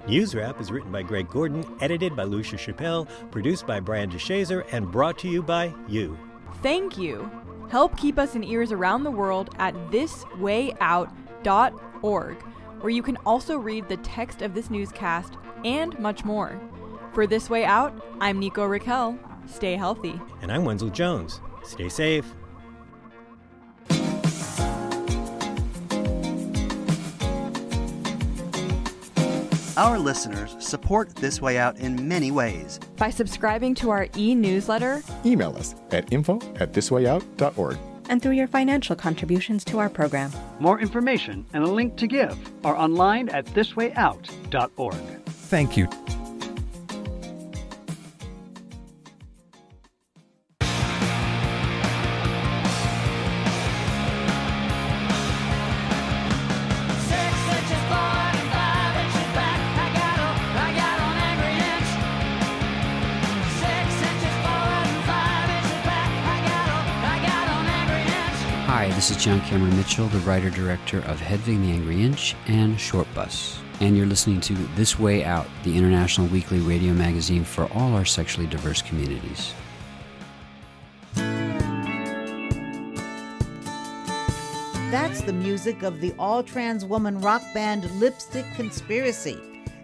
News 0.08 0.36
Wrap 0.36 0.62
is 0.62 0.72
written 0.72 0.92
by 0.92 1.04
Greg 1.04 1.30
Gordon, 1.30 1.64
edited 1.82 2.16
by 2.16 2.24
Lucia 2.24 2.58
Chappelle, 2.58 3.08
produced 3.32 3.68
by 3.68 3.80
Brian 3.80 4.10
DeShazor, 4.10 4.66
and 4.72 4.92
brought 4.92 5.18
to 5.20 5.28
you 5.28 5.42
by 5.42 5.74
you. 5.88 6.18
Thank 6.62 6.98
you. 6.98 7.30
Help 7.70 7.98
keep 7.98 8.20
us 8.20 8.36
in 8.36 8.44
ears 8.44 8.72
around 8.72 9.04
the 9.04 9.12
world 9.12 9.50
at 9.58 9.74
thiswayout.org, 9.92 12.36
where 12.82 12.92
you 12.92 13.02
can 13.02 13.18
also 13.26 13.58
read 13.58 13.88
the 13.88 13.98
text 13.98 14.44
of 14.44 14.54
this 14.54 14.70
newscast 14.70 15.34
and 15.64 15.98
much 16.00 16.24
more. 16.24 16.62
For 17.14 17.26
This 17.26 17.50
Way 17.50 17.66
Out, 17.66 18.00
I'm 18.20 18.38
Nico 18.40 18.66
Raquel. 18.66 19.18
Stay 19.48 19.76
healthy. 19.76 20.20
And 20.42 20.52
I'm 20.52 20.66
Wenzel 20.66 20.90
Jones. 20.90 21.40
Stay 21.64 21.90
safe. 21.90 22.26
Our 29.78 30.00
listeners 30.00 30.56
support 30.60 31.14
This 31.16 31.42
Way 31.42 31.58
Out 31.58 31.78
in 31.78 32.08
many 32.08 32.32
ways. 32.32 32.80
By 32.98 33.10
subscribing 33.10 33.76
to 33.76 33.90
our 33.90 34.08
e 34.16 34.34
newsletter, 34.34 35.02
Email 35.26 35.56
us 35.58 35.76
at 35.92 36.12
info 36.14 36.36
at 36.56 36.72
thiswayout.org. 36.72 37.78
and 38.08 38.22
through 38.22 38.32
your 38.34 38.48
financial 38.48 38.96
contributions 38.96 39.66
to 39.66 39.80
our 39.80 39.90
program. 39.90 40.32
More 40.60 40.80
information 40.80 41.46
and 41.54 41.64
a 41.64 41.68
link 41.68 41.98
to 41.98 42.08
give 42.08 42.38
are 42.64 42.76
online 42.78 43.28
at 43.30 43.46
thiswayout.org. 43.48 44.96
Thank 45.26 45.76
you. 45.76 45.90
This 69.06 69.18
is 69.18 69.24
John 69.24 69.40
Cameron 69.42 69.78
Mitchell, 69.78 70.08
the 70.08 70.18
writer 70.22 70.50
director 70.50 70.98
of 71.02 71.20
Hedwig 71.20 71.62
the 71.62 71.72
Angry 71.72 72.02
Inch 72.02 72.36
and 72.48 72.76
Shortbus. 72.76 73.60
And 73.80 73.96
you're 73.96 74.08
listening 74.08 74.42
to 74.42 74.54
This 74.76 74.98
Way 74.98 75.24
Out, 75.24 75.46
the 75.64 75.78
international 75.78 76.26
weekly 76.26 76.58
radio 76.58 76.92
magazine 76.92 77.44
for 77.44 77.72
all 77.72 77.94
our 77.94 78.04
sexually 78.04 78.48
diverse 78.48 78.82
communities. 78.82 79.54
That's 84.90 85.22
the 85.22 85.34
music 85.34 85.84
of 85.84 86.02
the 86.02 86.16
all 86.18 86.42
trans 86.42 86.84
woman 86.84 87.20
rock 87.22 87.44
band 87.54 87.84
Lipstick 88.00 88.48
Conspiracy. 88.56 89.38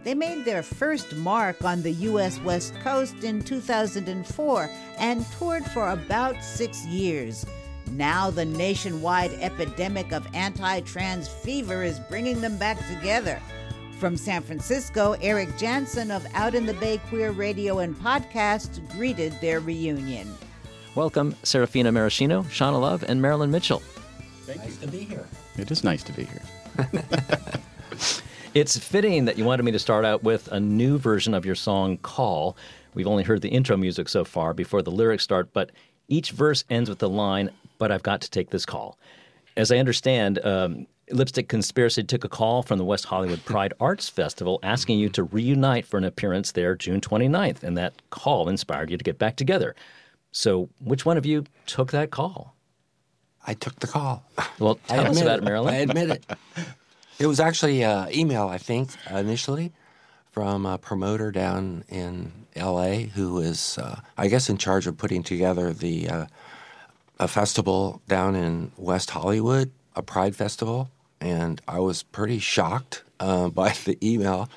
They 0.03 0.15
made 0.15 0.45
their 0.45 0.63
first 0.63 1.15
mark 1.17 1.63
on 1.63 1.83
the 1.83 1.91
U.S. 1.91 2.39
West 2.39 2.73
Coast 2.79 3.23
in 3.23 3.43
2004 3.43 4.69
and 4.97 5.25
toured 5.37 5.65
for 5.65 5.89
about 5.89 6.43
six 6.43 6.87
years. 6.87 7.45
Now, 7.89 8.29
the 8.29 8.45
nationwide 8.45 9.33
epidemic 9.33 10.11
of 10.11 10.27
anti 10.33 10.81
trans 10.81 11.27
fever 11.27 11.83
is 11.83 11.99
bringing 11.99 12.41
them 12.41 12.57
back 12.57 12.77
together. 12.87 13.41
From 13.99 14.15
San 14.17 14.41
Francisco, 14.41 15.15
Eric 15.21 15.57
Jansen 15.57 16.11
of 16.11 16.25
Out 16.33 16.55
in 16.55 16.65
the 16.65 16.73
Bay 16.75 16.99
Queer 17.09 17.31
Radio 17.31 17.79
and 17.79 17.95
Podcast 17.95 18.87
greeted 18.91 19.33
their 19.41 19.59
reunion. 19.59 20.33
Welcome, 20.95 21.35
Serafina 21.43 21.91
Maraschino, 21.91 22.43
Shauna 22.43 22.81
Love, 22.81 23.03
and 23.03 23.21
Marilyn 23.21 23.51
Mitchell. 23.51 23.81
nice 24.47 24.77
to 24.77 24.87
be 24.87 24.99
here. 24.99 25.25
It 25.57 25.71
is 25.71 25.83
nice 25.83 26.03
to 26.03 26.13
be 26.13 26.25
here. 26.25 26.93
It's 28.53 28.77
fitting 28.77 29.23
that 29.25 29.37
you 29.37 29.45
wanted 29.45 29.63
me 29.63 29.71
to 29.71 29.79
start 29.79 30.03
out 30.03 30.23
with 30.23 30.49
a 30.51 30.59
new 30.59 30.97
version 30.97 31.33
of 31.33 31.45
your 31.45 31.55
song, 31.55 31.95
Call. 31.99 32.57
We've 32.93 33.07
only 33.07 33.23
heard 33.23 33.41
the 33.41 33.47
intro 33.47 33.77
music 33.77 34.09
so 34.09 34.25
far 34.25 34.53
before 34.53 34.81
the 34.81 34.91
lyrics 34.91 35.23
start, 35.23 35.53
but 35.53 35.71
each 36.09 36.31
verse 36.31 36.65
ends 36.69 36.89
with 36.89 36.99
the 36.99 37.07
line, 37.07 37.51
But 37.81 37.91
I've 37.91 38.03
got 38.03 38.21
to 38.21 38.29
take 38.29 38.51
this 38.51 38.63
call. 38.63 38.99
As 39.57 39.71
I 39.71 39.77
understand, 39.77 40.37
um, 40.45 40.85
Lipstick 41.09 41.49
Conspiracy 41.49 42.03
took 42.03 42.23
a 42.23 42.29
call 42.29 42.61
from 42.61 42.77
the 42.77 42.85
West 42.85 43.05
Hollywood 43.05 43.43
Pride 43.45 43.73
Arts 43.79 44.07
Festival 44.07 44.59
asking 44.61 44.99
you 44.99 45.09
to 45.09 45.23
reunite 45.23 45.87
for 45.87 45.97
an 45.97 46.03
appearance 46.03 46.51
there 46.51 46.75
June 46.75 47.01
29th, 47.01 47.63
and 47.63 47.75
that 47.79 47.93
call 48.11 48.49
inspired 48.49 48.91
you 48.91 48.97
to 48.97 49.03
get 49.03 49.17
back 49.17 49.35
together. 49.35 49.75
So, 50.31 50.69
which 50.79 51.07
one 51.07 51.17
of 51.17 51.25
you 51.25 51.45
took 51.65 51.89
that 51.89 52.11
call? 52.11 52.55
I 53.47 53.55
took 53.55 53.79
the 53.79 53.87
call. 53.87 54.25
Well, 54.59 54.79
I 54.91 54.97
tell 54.97 55.07
us 55.07 55.21
about 55.23 55.39
it, 55.39 55.43
Marilyn. 55.43 55.73
I 55.73 55.77
admit 55.77 56.11
it. 56.11 56.25
It 57.17 57.25
was 57.25 57.39
actually 57.39 57.83
uh, 57.83 58.09
email, 58.11 58.47
I 58.47 58.59
think, 58.59 58.91
initially 59.09 59.71
from 60.31 60.67
a 60.67 60.77
promoter 60.77 61.31
down 61.31 61.83
in 61.89 62.45
L.A. 62.55 63.05
who 63.15 63.39
is, 63.39 63.79
uh, 63.79 64.01
I 64.19 64.27
guess, 64.27 64.51
in 64.51 64.59
charge 64.59 64.85
of 64.85 64.99
putting 64.99 65.23
together 65.23 65.73
the 65.73 66.07
uh, 66.07 66.25
a 67.21 67.27
festival 67.27 68.01
down 68.07 68.35
in 68.35 68.71
West 68.77 69.11
Hollywood, 69.11 69.71
a 69.95 70.01
Pride 70.01 70.35
festival, 70.35 70.89
and 71.21 71.61
I 71.67 71.79
was 71.79 72.01
pretty 72.01 72.39
shocked 72.39 73.03
uh, 73.19 73.47
by 73.61 73.69
the 73.85 73.97
email, 74.03 74.49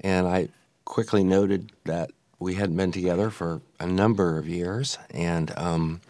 and 0.00 0.26
I 0.26 0.48
quickly 0.84 1.24
noted 1.24 1.72
that 1.84 2.12
we 2.38 2.54
hadn't 2.54 2.76
been 2.76 2.92
together 2.92 3.28
for 3.28 3.60
a 3.80 3.86
number 3.86 4.38
of 4.38 4.48
years, 4.48 4.98
and 5.10 5.52
um, 5.58 6.00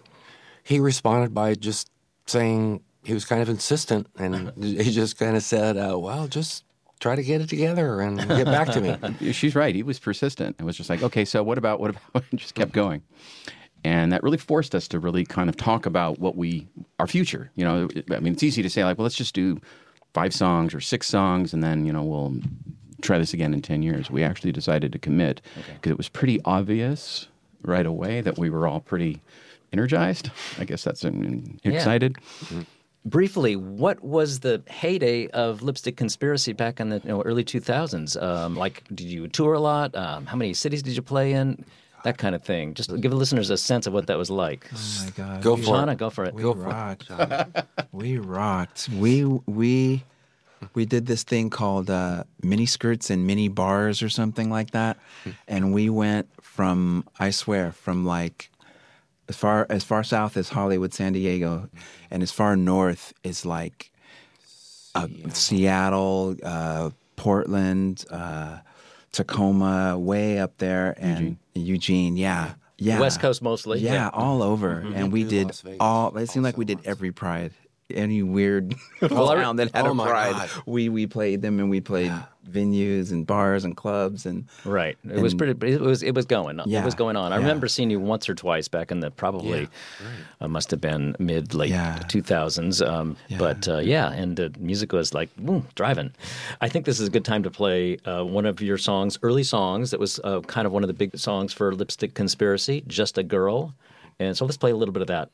he 0.63 0.79
responded 0.81 1.33
by 1.33 1.55
just 1.55 1.91
saying 2.27 2.83
he 3.03 3.15
was 3.15 3.25
kind 3.25 3.41
of 3.41 3.49
insistent, 3.49 4.07
and 4.19 4.53
he 4.63 4.93
just 4.93 5.19
kind 5.19 5.35
of 5.35 5.43
said, 5.43 5.79
uh, 5.79 5.99
"Well, 5.99 6.29
just 6.29 6.65
try 7.01 7.17
to 7.17 7.23
get 7.23 7.41
it 7.41 7.49
together 7.49 8.01
and 8.01 8.19
get 8.19 8.45
back 8.45 8.69
to 8.73 8.81
me." 8.83 9.33
She's 9.33 9.55
right. 9.55 9.75
He 9.75 9.83
was 9.83 9.99
persistent. 9.99 10.57
It 10.59 10.65
was 10.65 10.77
just 10.77 10.91
like, 10.91 11.03
okay, 11.03 11.25
so 11.25 11.43
what 11.43 11.57
about 11.57 11.81
what 11.81 11.91
about? 11.91 12.25
just 12.35 12.55
kept 12.55 12.73
going, 12.73 13.03
and 13.85 14.13
that 14.13 14.23
really 14.23 14.39
forced 14.39 14.75
us 14.75 14.89
to 14.89 14.99
really 14.99 15.25
kind 15.25 15.49
of 15.49 15.57
talk 15.57 15.87
about 15.87 16.19
what 16.19 16.37
we 16.37 16.67
our 16.99 17.07
future. 17.07 17.51
You 17.55 17.65
know, 17.65 17.89
I 18.11 18.21
mean, 18.21 18.33
it's 18.35 18.43
easy 18.43 18.63
to 18.63 18.71
say 18.71 18.85
like, 18.85 18.99
well, 18.99 19.05
let's 19.05 19.17
just 19.17 19.35
do 19.35 19.61
five 20.15 20.35
songs 20.35 20.75
or 20.75 20.81
six 20.81 21.07
songs, 21.07 21.53
and 21.55 21.63
then 21.63 21.85
you 21.87 21.93
know 21.93 22.03
we'll 22.03 22.35
try 23.03 23.19
this 23.19 23.33
again 23.35 23.53
in 23.55 23.63
ten 23.63 23.83
years. 23.83 24.11
We 24.11 24.23
actually 24.23 24.53
decided 24.53 24.93
to 24.93 24.99
commit 24.99 25.41
because 25.75 25.91
it 25.93 25.99
was 25.99 26.09
pretty 26.09 26.41
obvious 26.45 27.29
right 27.63 27.87
away 27.87 28.21
that 28.21 28.39
we 28.39 28.49
were 28.51 28.67
all 28.67 28.81
pretty 28.81 29.21
energized. 29.73 30.31
I 30.59 30.65
guess 30.65 30.85
that's 30.85 31.05
um, 31.05 31.59
Yeah. 31.65 31.73
excited. 31.73 32.17
Briefly, 33.05 33.55
what 33.55 34.03
was 34.03 34.41
the 34.41 34.63
heyday 34.69 35.29
of 35.29 35.63
Lipstick 35.63 35.97
Conspiracy 35.97 36.53
back 36.53 36.81
in 36.81 36.89
the 36.89 36.97
you 37.05 37.11
know, 37.11 37.23
early 37.23 37.45
2000s? 37.45 38.21
Um, 38.21 38.57
like, 38.57 38.83
did 38.93 39.07
you 39.07 39.29
tour 39.29 39.55
a 39.55 39.61
lot? 39.61 39.95
Um, 39.95 40.27
how 40.27 40.37
many 40.37 40.53
cities 40.55 40.83
did 40.83 40.97
you 40.97 41.03
play 41.03 41.33
in? 41.33 41.65
That 42.07 42.19
kind 42.19 42.37
of 42.37 42.45
thing. 42.45 42.75
Just 42.75 42.89
give 43.01 43.11
the 43.11 43.17
listeners 43.17 43.51
a 43.51 43.57
sense 43.57 43.89
of 43.89 43.93
what 43.93 44.07
that 44.07 44.17
was 44.17 44.31
like. 44.31 44.71
Oh 44.73 45.03
my 45.05 45.11
God. 45.11 45.43
Go 45.43 45.55
we- 45.55 45.63
for 45.63 45.75
it. 45.75 45.79
Shauna, 45.79 45.97
go 45.97 46.09
for 46.09 46.25
it. 46.25 46.35
We 46.35 46.43
Go 46.43 46.55
for 46.55 46.61
it, 46.61 46.65
rocked. 46.67 47.11
we 47.93 48.19
rocked. 48.19 48.89
We 48.91 49.25
we 49.25 50.05
we 50.75 50.85
did 50.85 51.07
this 51.07 51.25
thing 51.25 51.51
called 51.51 51.91
uh, 51.91 52.23
mini 52.45 52.65
skirts 52.65 53.11
and 53.11 53.27
mini 53.27 53.49
bars 53.49 54.05
or 54.05 54.09
something 54.09 54.51
like 54.51 54.71
that, 54.71 54.99
and 55.49 55.75
we 55.75 55.91
went 55.91 56.29
from 56.41 57.05
I 57.19 57.31
swear 57.31 57.73
from 57.73 58.05
like 58.07 58.53
as 59.29 59.35
far 59.35 59.67
as 59.69 59.83
far 59.83 60.05
south 60.05 60.37
as 60.37 60.51
Hollywood, 60.51 60.95
San 60.95 61.13
Diego, 61.13 61.69
and 62.09 62.23
as 62.23 62.31
far 62.31 62.55
north 62.55 63.15
is 63.25 63.45
like 63.45 63.91
uh, 64.95 65.09
Seattle, 65.31 66.37
uh, 66.45 66.91
Portland, 67.17 68.05
uh, 68.13 68.59
Tacoma, 69.17 69.99
way 69.99 70.39
up 70.39 70.59
there, 70.59 70.95
and 70.99 71.39
Eugene. 71.55 72.17
yeah, 72.17 72.53
yeah, 72.79 73.01
West 73.01 73.21
Coast 73.21 73.41
mostly, 73.43 73.81
Yeah, 73.81 73.93
yeah. 73.95 74.11
all 74.13 74.43
over, 74.43 74.83
Mm-hmm. 74.85 74.95
and 74.95 75.13
we 75.13 75.25
did 75.25 75.51
all. 75.81 76.15
It 76.17 76.29
seemed 76.29 76.45
like 76.45 76.57
we 76.59 76.65
did 76.67 76.81
every 76.85 77.13
Pride. 77.13 77.53
Any 77.95 78.23
weird 78.25 78.75
Well, 79.01 79.29
I 79.29 79.37
town 79.37 79.57
that 79.57 79.73
had 79.75 79.87
Oh 79.87 79.93
a 79.93 79.95
pride, 79.95 80.33
God. 80.33 80.51
we 80.67 80.89
we 80.89 81.07
played 81.07 81.41
them, 81.41 81.61
and 81.61 81.71
we 81.71 81.81
played 81.81 82.13
venues 82.51 83.13
and 83.13 83.25
bars 83.27 83.65
and 83.65 83.77
clubs 83.77 84.27
and 84.27 84.47
Right. 84.65 84.97
It 85.09 85.21
was 85.21 85.33
And- 85.35 85.39
pretty. 85.39 85.73
It 85.75 85.81
was. 85.81 86.03
It 86.03 86.13
was 86.15 86.25
going. 86.27 86.59
It 86.59 86.67
Yeah, 86.67 86.85
was 86.85 86.97
going 86.97 87.15
on. 87.17 87.33
I 87.33 87.37
yeah. 87.37 87.43
remember 87.43 87.69
seeing 87.69 87.91
you 87.91 88.01
once 88.01 88.29
or 88.29 88.35
twice 88.35 88.67
back 88.67 88.91
in 88.91 88.99
the 89.01 89.11
probably 89.13 89.69
uh, 90.41 90.49
must 90.49 90.71
have 90.73 90.81
been 90.81 91.15
mid 91.21 91.55
late 91.55 91.71
Yeah. 91.71 92.01
two 92.09 92.23
thousands. 92.23 92.83
Um, 92.83 93.17
But 93.39 93.69
uh, 93.69 93.79
yeah, 93.79 94.11
and 94.13 94.37
the 94.37 94.53
music 94.59 94.93
was 94.93 95.15
like 95.15 95.29
woo, 95.39 95.63
driving. 95.77 96.11
I 96.61 96.69
think 96.69 96.87
this 96.87 96.99
is 96.99 97.07
a 97.07 97.11
good 97.11 97.25
time 97.25 97.45
to 97.45 97.51
play 97.51 97.99
uh, 98.05 98.25
one 98.25 98.47
of 98.47 98.61
your 98.61 98.79
songs, 98.79 99.17
early 99.23 99.45
songs. 99.45 99.93
That 99.93 100.01
was 100.01 100.19
uh, 100.25 100.41
kind 100.41 100.67
of 100.67 100.73
one 100.73 100.83
of 100.83 100.89
the 100.89 100.95
big 100.95 101.17
songs 101.17 101.53
for 101.53 101.73
Lipstick 101.73 102.15
Conspiracy, 102.15 102.83
"Just 102.89 103.17
a 103.17 103.23
Girl," 103.23 103.75
and 104.19 104.37
so 104.37 104.45
let's 104.45 104.57
play 104.57 104.73
a 104.73 104.77
little 104.77 104.93
bit 104.93 105.03
of 105.03 105.09
that. 105.09 105.31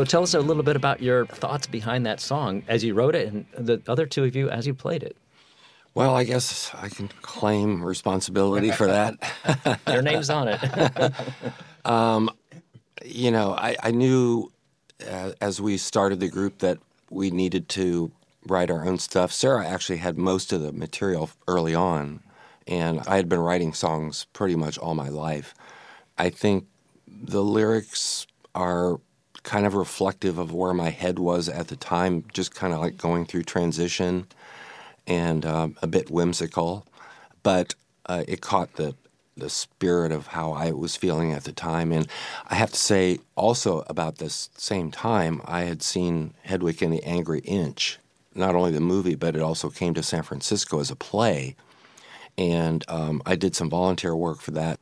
So 0.00 0.04
tell 0.04 0.22
us 0.22 0.32
a 0.32 0.40
little 0.40 0.62
bit 0.62 0.76
about 0.76 1.02
your 1.02 1.26
thoughts 1.26 1.66
behind 1.66 2.06
that 2.06 2.20
song 2.20 2.62
as 2.68 2.82
you 2.82 2.94
wrote 2.94 3.14
it, 3.14 3.30
and 3.30 3.44
the 3.52 3.82
other 3.86 4.06
two 4.06 4.24
of 4.24 4.34
you 4.34 4.48
as 4.48 4.66
you 4.66 4.72
played 4.72 5.02
it. 5.02 5.14
Well, 5.92 6.16
I 6.16 6.24
guess 6.24 6.70
I 6.74 6.88
can 6.88 7.08
claim 7.20 7.84
responsibility 7.84 8.70
for 8.70 8.86
that. 8.86 9.78
Your 9.86 10.00
name's 10.00 10.30
on 10.30 10.48
it. 10.48 11.12
um, 11.84 12.30
you 13.04 13.30
know, 13.30 13.52
I, 13.52 13.76
I 13.82 13.90
knew 13.90 14.50
uh, 15.06 15.32
as 15.42 15.60
we 15.60 15.76
started 15.76 16.18
the 16.18 16.28
group 16.28 16.60
that 16.60 16.78
we 17.10 17.30
needed 17.30 17.68
to 17.70 18.10
write 18.46 18.70
our 18.70 18.86
own 18.86 18.96
stuff. 18.96 19.30
Sarah 19.30 19.66
actually 19.66 19.98
had 19.98 20.16
most 20.16 20.50
of 20.50 20.62
the 20.62 20.72
material 20.72 21.28
early 21.46 21.74
on, 21.74 22.20
and 22.66 23.00
I 23.00 23.16
had 23.16 23.28
been 23.28 23.40
writing 23.40 23.74
songs 23.74 24.24
pretty 24.32 24.56
much 24.56 24.78
all 24.78 24.94
my 24.94 25.10
life. 25.10 25.54
I 26.16 26.30
think 26.30 26.68
the 27.06 27.44
lyrics 27.44 28.26
are 28.54 28.98
kind 29.42 29.66
of 29.66 29.74
reflective 29.74 30.38
of 30.38 30.52
where 30.52 30.74
my 30.74 30.90
head 30.90 31.18
was 31.18 31.48
at 31.48 31.68
the 31.68 31.76
time, 31.76 32.24
just 32.32 32.54
kind 32.54 32.72
of 32.72 32.80
like 32.80 32.96
going 32.96 33.24
through 33.24 33.44
transition 33.44 34.26
and 35.06 35.44
um, 35.46 35.76
a 35.82 35.86
bit 35.86 36.10
whimsical, 36.10 36.86
but 37.42 37.74
uh, 38.06 38.24
it 38.28 38.40
caught 38.40 38.74
the 38.74 38.94
the 39.36 39.50
spirit 39.50 40.12
of 40.12 40.28
how 40.28 40.52
I 40.52 40.72
was 40.72 40.96
feeling 40.96 41.32
at 41.32 41.44
the 41.44 41.52
time. 41.52 41.92
And 41.92 42.06
I 42.48 42.54
have 42.54 42.70
to 42.72 42.78
say, 42.78 43.18
also 43.36 43.84
about 43.88 44.18
this 44.18 44.50
same 44.56 44.90
time, 44.90 45.40
I 45.44 45.62
had 45.62 45.82
seen 45.82 46.34
Hedwig 46.42 46.82
and 46.82 46.92
the 46.92 47.02
Angry 47.04 47.40
Inch, 47.40 47.98
not 48.34 48.54
only 48.54 48.70
the 48.70 48.80
movie, 48.80 49.14
but 49.14 49.34
it 49.34 49.42
also 49.42 49.70
came 49.70 49.94
to 49.94 50.02
San 50.02 50.22
Francisco 50.22 50.78
as 50.80 50.90
a 50.90 50.96
play. 50.96 51.56
And 52.36 52.84
um, 52.88 53.22
I 53.26 53.34
did 53.34 53.56
some 53.56 53.70
volunteer 53.70 54.14
work 54.14 54.40
for 54.40 54.50
that. 54.52 54.78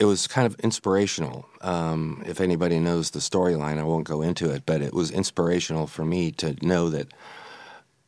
It 0.00 0.06
was 0.06 0.26
kind 0.26 0.46
of 0.46 0.58
inspirational. 0.60 1.46
Um, 1.60 2.24
if 2.26 2.40
anybody 2.40 2.80
knows 2.80 3.10
the 3.10 3.18
storyline, 3.20 3.78
I 3.78 3.82
won't 3.82 4.06
go 4.06 4.22
into 4.22 4.50
it, 4.50 4.64
but 4.64 4.80
it 4.80 4.94
was 4.94 5.10
inspirational 5.10 5.86
for 5.86 6.06
me 6.06 6.32
to 6.32 6.56
know 6.66 6.88
that 6.88 7.12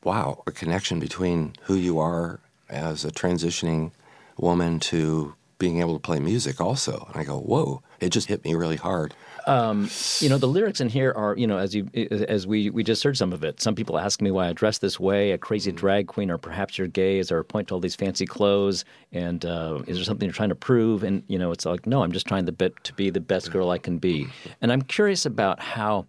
wow, 0.03 0.43
a 0.47 0.51
connection 0.51 0.99
between 0.99 1.53
who 1.65 1.75
you 1.75 1.99
are 1.99 2.41
as 2.69 3.05
a 3.05 3.11
transitioning 3.11 3.93
woman 4.37 4.81
to 4.81 5.35
being 5.59 5.81
able 5.81 5.95
to 5.95 6.01
play 6.01 6.19
music 6.19 6.61
also. 6.61 7.07
And 7.09 7.21
I 7.21 7.25
go, 7.25 7.39
whoa, 7.39 7.83
it 8.01 8.09
just 8.09 8.29
hit 8.29 8.45
me 8.45 8.55
really 8.55 8.77
hard. 8.77 9.15
Um, 9.47 9.91
you 10.21 10.29
know, 10.29 10.39
the 10.39 10.47
lyrics 10.47 10.81
in 10.81 10.89
here 10.89 11.13
are, 11.17 11.37
you 11.37 11.47
know, 11.47 11.59
as 11.59 11.75
you 11.75 11.89
as 12.29 12.47
we 12.47 12.71
we 12.71 12.85
just 12.85 13.03
heard 13.03 13.17
some 13.17 13.33
of 13.33 13.43
it. 13.45 13.61
Some 13.61 13.75
people 13.75 13.99
ask 13.99 14.21
me 14.21 14.31
why 14.31 14.49
I 14.49 14.53
dress 14.53 14.79
this 14.79 15.01
way, 15.01 15.33
a 15.33 15.39
crazy 15.39 15.73
drag 15.73 16.07
queen, 16.07 16.31
or 16.31 16.39
perhaps 16.39 16.79
you're 16.79 16.89
gay. 16.89 17.19
Is 17.19 17.29
there 17.29 17.39
a 17.39 17.45
point 17.45 17.69
to 17.69 17.75
all 17.75 17.81
these 17.81 17.97
fancy 17.97 18.27
clothes? 18.27 18.85
And 19.13 19.45
uh, 19.45 19.83
is 19.87 19.97
there 19.97 20.05
something 20.05 20.27
you're 20.27 20.35
trying 20.35 20.51
to 20.51 20.55
prove? 20.55 21.03
And 21.03 21.23
you 21.27 21.39
know, 21.39 21.51
it's 21.51 21.67
like, 21.67 21.87
no, 21.87 22.03
I'm 22.03 22.13
just 22.13 22.27
trying 22.27 22.47
to, 22.47 22.53
bit, 22.53 22.83
to 22.85 22.93
be 22.95 23.11
the 23.11 23.21
best 23.21 23.51
girl 23.51 23.71
I 23.71 23.79
can 23.79 23.99
be. 23.99 24.27
And 24.61 24.73
I'm 24.73 24.83
curious 24.83 25.27
about 25.27 25.61
how 25.61 26.07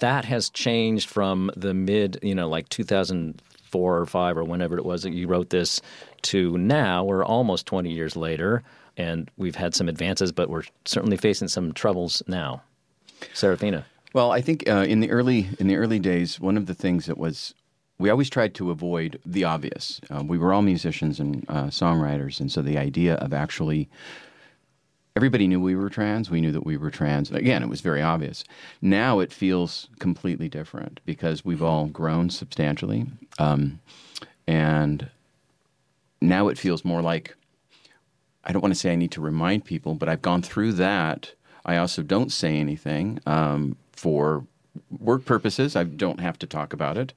that 0.00 0.24
has 0.24 0.50
changed 0.50 1.08
from 1.08 1.50
the 1.56 1.74
mid, 1.74 2.18
you 2.22 2.34
know, 2.34 2.48
like 2.48 2.68
2004 2.70 3.98
or 3.98 4.06
five 4.06 4.36
or 4.36 4.44
whenever 4.44 4.78
it 4.78 4.84
was 4.84 5.02
that 5.02 5.12
you 5.12 5.28
wrote 5.28 5.50
this 5.50 5.80
to 6.22 6.56
now. 6.58 7.04
We're 7.04 7.24
almost 7.24 7.66
20 7.66 7.90
years 7.90 8.16
later, 8.16 8.62
and 8.98 9.30
we've 9.36 9.54
had 9.54 9.74
some 9.74 9.88
advances, 9.88 10.32
but 10.32 10.50
we're 10.50 10.64
certainly 10.84 11.16
facing 11.16 11.48
some 11.48 11.72
troubles 11.72 12.22
now. 12.26 12.62
Serafina. 13.32 13.86
Well, 14.12 14.32
I 14.32 14.40
think 14.40 14.68
uh, 14.68 14.84
in 14.88 15.00
the 15.00 15.10
early 15.10 15.48
in 15.58 15.68
the 15.68 15.76
early 15.76 15.98
days, 15.98 16.40
one 16.40 16.56
of 16.56 16.66
the 16.66 16.74
things 16.74 17.06
that 17.06 17.16
was 17.16 17.54
we 17.98 18.10
always 18.10 18.30
tried 18.30 18.54
to 18.54 18.70
avoid 18.70 19.20
the 19.24 19.44
obvious. 19.44 20.00
Uh, 20.10 20.22
we 20.24 20.38
were 20.38 20.52
all 20.52 20.62
musicians 20.62 21.18
and 21.20 21.44
uh, 21.48 21.64
songwriters, 21.64 22.40
and 22.40 22.50
so 22.50 22.62
the 22.62 22.78
idea 22.78 23.14
of 23.16 23.32
actually 23.32 23.88
everybody 25.16 25.46
knew 25.46 25.60
we 25.60 25.74
were 25.74 25.90
trans. 25.90 26.30
We 26.30 26.40
knew 26.40 26.52
that 26.52 26.64
we 26.64 26.76
were 26.76 26.90
trans. 26.90 27.30
Again, 27.30 27.62
it 27.62 27.68
was 27.68 27.80
very 27.80 28.02
obvious. 28.02 28.44
Now 28.80 29.18
it 29.18 29.32
feels 29.32 29.88
completely 29.98 30.48
different 30.48 31.00
because 31.04 31.44
we've 31.44 31.62
all 31.62 31.86
grown 31.86 32.30
substantially, 32.30 33.06
um, 33.38 33.80
and 34.46 35.08
now 36.20 36.48
it 36.48 36.58
feels 36.58 36.84
more 36.84 37.02
like 37.02 37.36
I 38.44 38.52
don't 38.52 38.62
want 38.62 38.74
to 38.74 38.78
say 38.80 38.92
I 38.92 38.96
need 38.96 39.12
to 39.12 39.20
remind 39.20 39.64
people, 39.64 39.94
but 39.94 40.08
I've 40.08 40.22
gone 40.22 40.42
through 40.42 40.72
that. 40.74 41.32
I 41.64 41.76
also 41.76 42.02
don't 42.02 42.32
say 42.32 42.56
anything 42.56 43.20
um, 43.26 43.76
for 43.92 44.46
work 44.98 45.24
purposes. 45.24 45.76
I 45.76 45.84
don't 45.84 46.20
have 46.20 46.38
to 46.40 46.46
talk 46.46 46.72
about 46.72 46.96
it. 46.96 47.12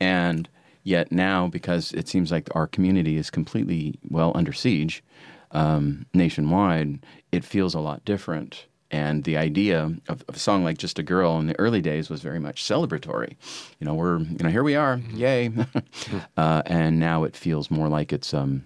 And 0.00 0.48
yet 0.82 1.10
now, 1.10 1.48
because 1.48 1.92
it 1.92 2.08
seems 2.08 2.30
like 2.30 2.48
our 2.54 2.66
community 2.66 3.16
is 3.16 3.30
completely, 3.30 3.98
well, 4.08 4.32
under 4.34 4.52
siege 4.52 5.02
um, 5.50 6.06
nationwide, 6.14 7.04
it 7.32 7.44
feels 7.44 7.74
a 7.74 7.80
lot 7.80 8.04
different. 8.04 8.66
And 8.92 9.22
the 9.22 9.36
idea 9.36 9.94
of, 10.08 10.24
of, 10.28 10.36
a 10.36 10.38
song 10.38 10.64
like 10.64 10.76
"Just 10.76 10.98
a 10.98 11.04
Girl" 11.04 11.38
in 11.38 11.46
the 11.46 11.58
early 11.60 11.80
days 11.80 12.10
was 12.10 12.22
very 12.22 12.40
much 12.40 12.64
celebratory. 12.64 13.36
You 13.78 13.86
know, 13.86 13.94
we're 13.94 14.18
you 14.18 14.38
know 14.42 14.50
here 14.50 14.64
we 14.64 14.74
are, 14.74 15.00
yay! 15.12 15.52
uh, 16.36 16.62
and 16.66 16.98
now 16.98 17.22
it 17.22 17.36
feels 17.36 17.70
more 17.70 17.88
like 17.88 18.12
it's 18.12 18.34
um, 18.34 18.64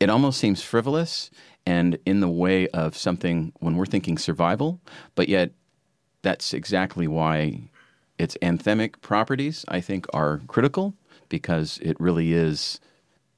it 0.00 0.10
almost 0.10 0.38
seems 0.38 0.62
frivolous 0.62 1.30
and 1.66 1.98
in 2.04 2.20
the 2.20 2.28
way 2.28 2.68
of 2.68 2.96
something 2.96 3.52
when 3.60 3.76
we're 3.76 3.86
thinking 3.86 4.18
survival, 4.18 4.80
but 5.14 5.28
yet 5.28 5.52
that's 6.22 6.52
exactly 6.52 7.06
why 7.06 7.68
its 8.18 8.36
anthemic 8.42 9.00
properties 9.00 9.64
I 9.68 9.80
think 9.80 10.06
are 10.12 10.40
critical 10.46 10.94
because 11.28 11.78
it 11.82 11.98
really 11.98 12.32
is 12.32 12.80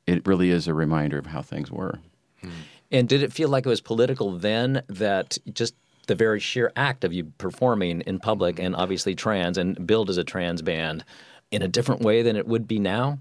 it 0.07 0.27
really 0.27 0.51
is 0.51 0.69
a 0.69 0.75
reminder 0.75 1.19
of 1.19 1.27
how 1.27 1.43
things 1.43 1.71
were. 1.71 1.99
Hmm. 2.41 2.51
And 2.93 3.09
did 3.09 3.23
it 3.23 3.33
feel 3.33 3.49
like 3.49 3.67
it 3.67 3.69
was 3.69 3.81
political 3.81 4.39
then 4.39 4.83
that 4.89 5.39
just 5.53 5.75
the 6.07 6.15
very 6.15 6.39
sheer 6.39 6.73
act 6.77 7.03
of 7.03 7.13
you 7.13 7.25
performing 7.39 8.03
in 8.03 8.21
public 8.21 8.61
and 8.61 8.77
obviously 8.77 9.15
trans 9.15 9.59
and 9.59 9.87
billed 9.87 10.09
as 10.09 10.17
a 10.17 10.25
trans 10.25 10.63
band 10.63 11.05
in 11.51 11.63
a 11.63 11.69
different 11.69 12.03
way 12.03 12.23
than 12.23 12.37
it 12.37 12.47
would 12.47 12.69
be 12.69 12.79
now? 12.79 13.19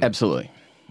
Absolutely. 0.00 0.50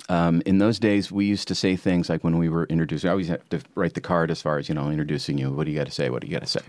Um, 0.09 0.41
in 0.45 0.57
those 0.57 0.79
days, 0.79 1.11
we 1.11 1.25
used 1.25 1.47
to 1.47 1.55
say 1.55 1.75
things 1.75 2.09
like 2.09 2.23
when 2.23 2.37
we 2.37 2.49
were 2.49 2.65
introducing, 2.65 3.09
I 3.09 3.11
always 3.11 3.27
had 3.27 3.49
to 3.51 3.61
write 3.75 3.93
the 3.93 4.01
card 4.01 4.31
as 4.31 4.41
far 4.41 4.57
as, 4.57 4.67
you 4.67 4.75
know, 4.75 4.89
introducing 4.89 5.37
you. 5.37 5.51
What 5.51 5.65
do 5.65 5.71
you 5.71 5.77
got 5.77 5.87
to 5.87 5.93
say? 5.93 6.09
What 6.09 6.21
do 6.21 6.27
you 6.27 6.33
got 6.33 6.41
to 6.41 6.49
say? 6.49 6.61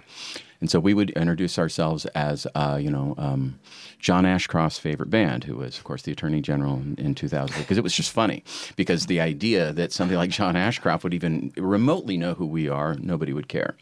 And 0.60 0.70
so 0.70 0.78
we 0.80 0.94
would 0.94 1.10
introduce 1.10 1.58
ourselves 1.58 2.06
as, 2.06 2.46
uh, 2.54 2.78
you 2.80 2.90
know, 2.90 3.14
um, 3.18 3.58
John 3.98 4.24
Ashcroft's 4.24 4.78
favorite 4.78 5.10
band, 5.10 5.44
who 5.44 5.56
was, 5.56 5.76
of 5.76 5.84
course, 5.84 6.02
the 6.02 6.12
Attorney 6.12 6.40
General 6.40 6.76
in, 6.76 6.94
in 6.98 7.14
2000, 7.14 7.58
because 7.58 7.76
it 7.76 7.84
was 7.84 7.94
just 7.94 8.12
funny. 8.12 8.44
Because 8.76 9.06
the 9.06 9.20
idea 9.20 9.72
that 9.72 9.92
somebody 9.92 10.16
like 10.16 10.30
John 10.30 10.56
Ashcroft 10.56 11.04
would 11.04 11.14
even 11.14 11.52
remotely 11.56 12.16
know 12.16 12.34
who 12.34 12.46
we 12.46 12.68
are, 12.68 12.94
nobody 12.94 13.32
would 13.32 13.48
care. 13.48 13.76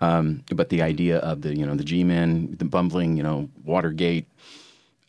Um, 0.00 0.42
but 0.52 0.68
the 0.68 0.82
idea 0.82 1.18
of 1.18 1.42
the, 1.42 1.56
you 1.56 1.64
know, 1.64 1.74
the 1.74 1.84
G-men, 1.84 2.56
the 2.58 2.64
bumbling, 2.64 3.16
you 3.16 3.22
know, 3.22 3.48
Watergate, 3.64 4.26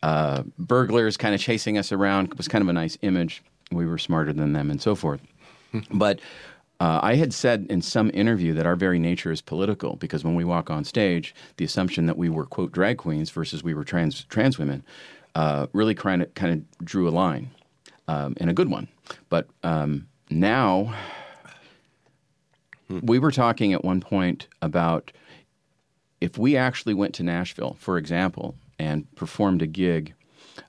uh, 0.02 0.44
burglars 0.58 1.16
kind 1.16 1.34
of 1.34 1.40
chasing 1.40 1.76
us 1.76 1.90
around 1.90 2.34
was 2.34 2.48
kind 2.48 2.62
of 2.62 2.68
a 2.68 2.72
nice 2.72 2.96
image. 3.02 3.42
We 3.70 3.86
were 3.86 3.98
smarter 3.98 4.32
than 4.32 4.52
them 4.52 4.70
and 4.70 4.80
so 4.80 4.94
forth. 4.94 5.20
but 5.90 6.20
uh, 6.80 7.00
I 7.02 7.16
had 7.16 7.34
said 7.34 7.66
in 7.68 7.82
some 7.82 8.10
interview 8.14 8.54
that 8.54 8.66
our 8.66 8.76
very 8.76 8.98
nature 8.98 9.32
is 9.32 9.40
political 9.40 9.96
because 9.96 10.24
when 10.24 10.34
we 10.34 10.44
walk 10.44 10.70
on 10.70 10.84
stage, 10.84 11.34
the 11.56 11.64
assumption 11.64 12.06
that 12.06 12.16
we 12.16 12.28
were 12.28 12.46
quote 12.46 12.72
drag 12.72 12.98
queens 12.98 13.30
versus 13.30 13.64
we 13.64 13.74
were 13.74 13.84
trans 13.84 14.24
trans 14.24 14.58
women 14.58 14.84
uh, 15.34 15.66
really 15.72 15.94
kind 15.94 16.22
of 16.22 16.32
kind 16.34 16.52
of 16.52 16.84
drew 16.86 17.08
a 17.08 17.10
line 17.10 17.50
um, 18.06 18.34
and 18.38 18.48
a 18.48 18.54
good 18.54 18.70
one. 18.70 18.88
But 19.28 19.48
um, 19.62 20.06
now 20.30 20.94
we 22.88 23.18
were 23.18 23.32
talking 23.32 23.72
at 23.72 23.84
one 23.84 24.00
point 24.00 24.46
about 24.62 25.12
if 26.20 26.38
we 26.38 26.56
actually 26.56 26.94
went 26.94 27.14
to 27.14 27.22
Nashville, 27.22 27.76
for 27.78 27.98
example, 27.98 28.54
and 28.78 29.12
performed 29.14 29.62
a 29.62 29.66
gig, 29.66 30.14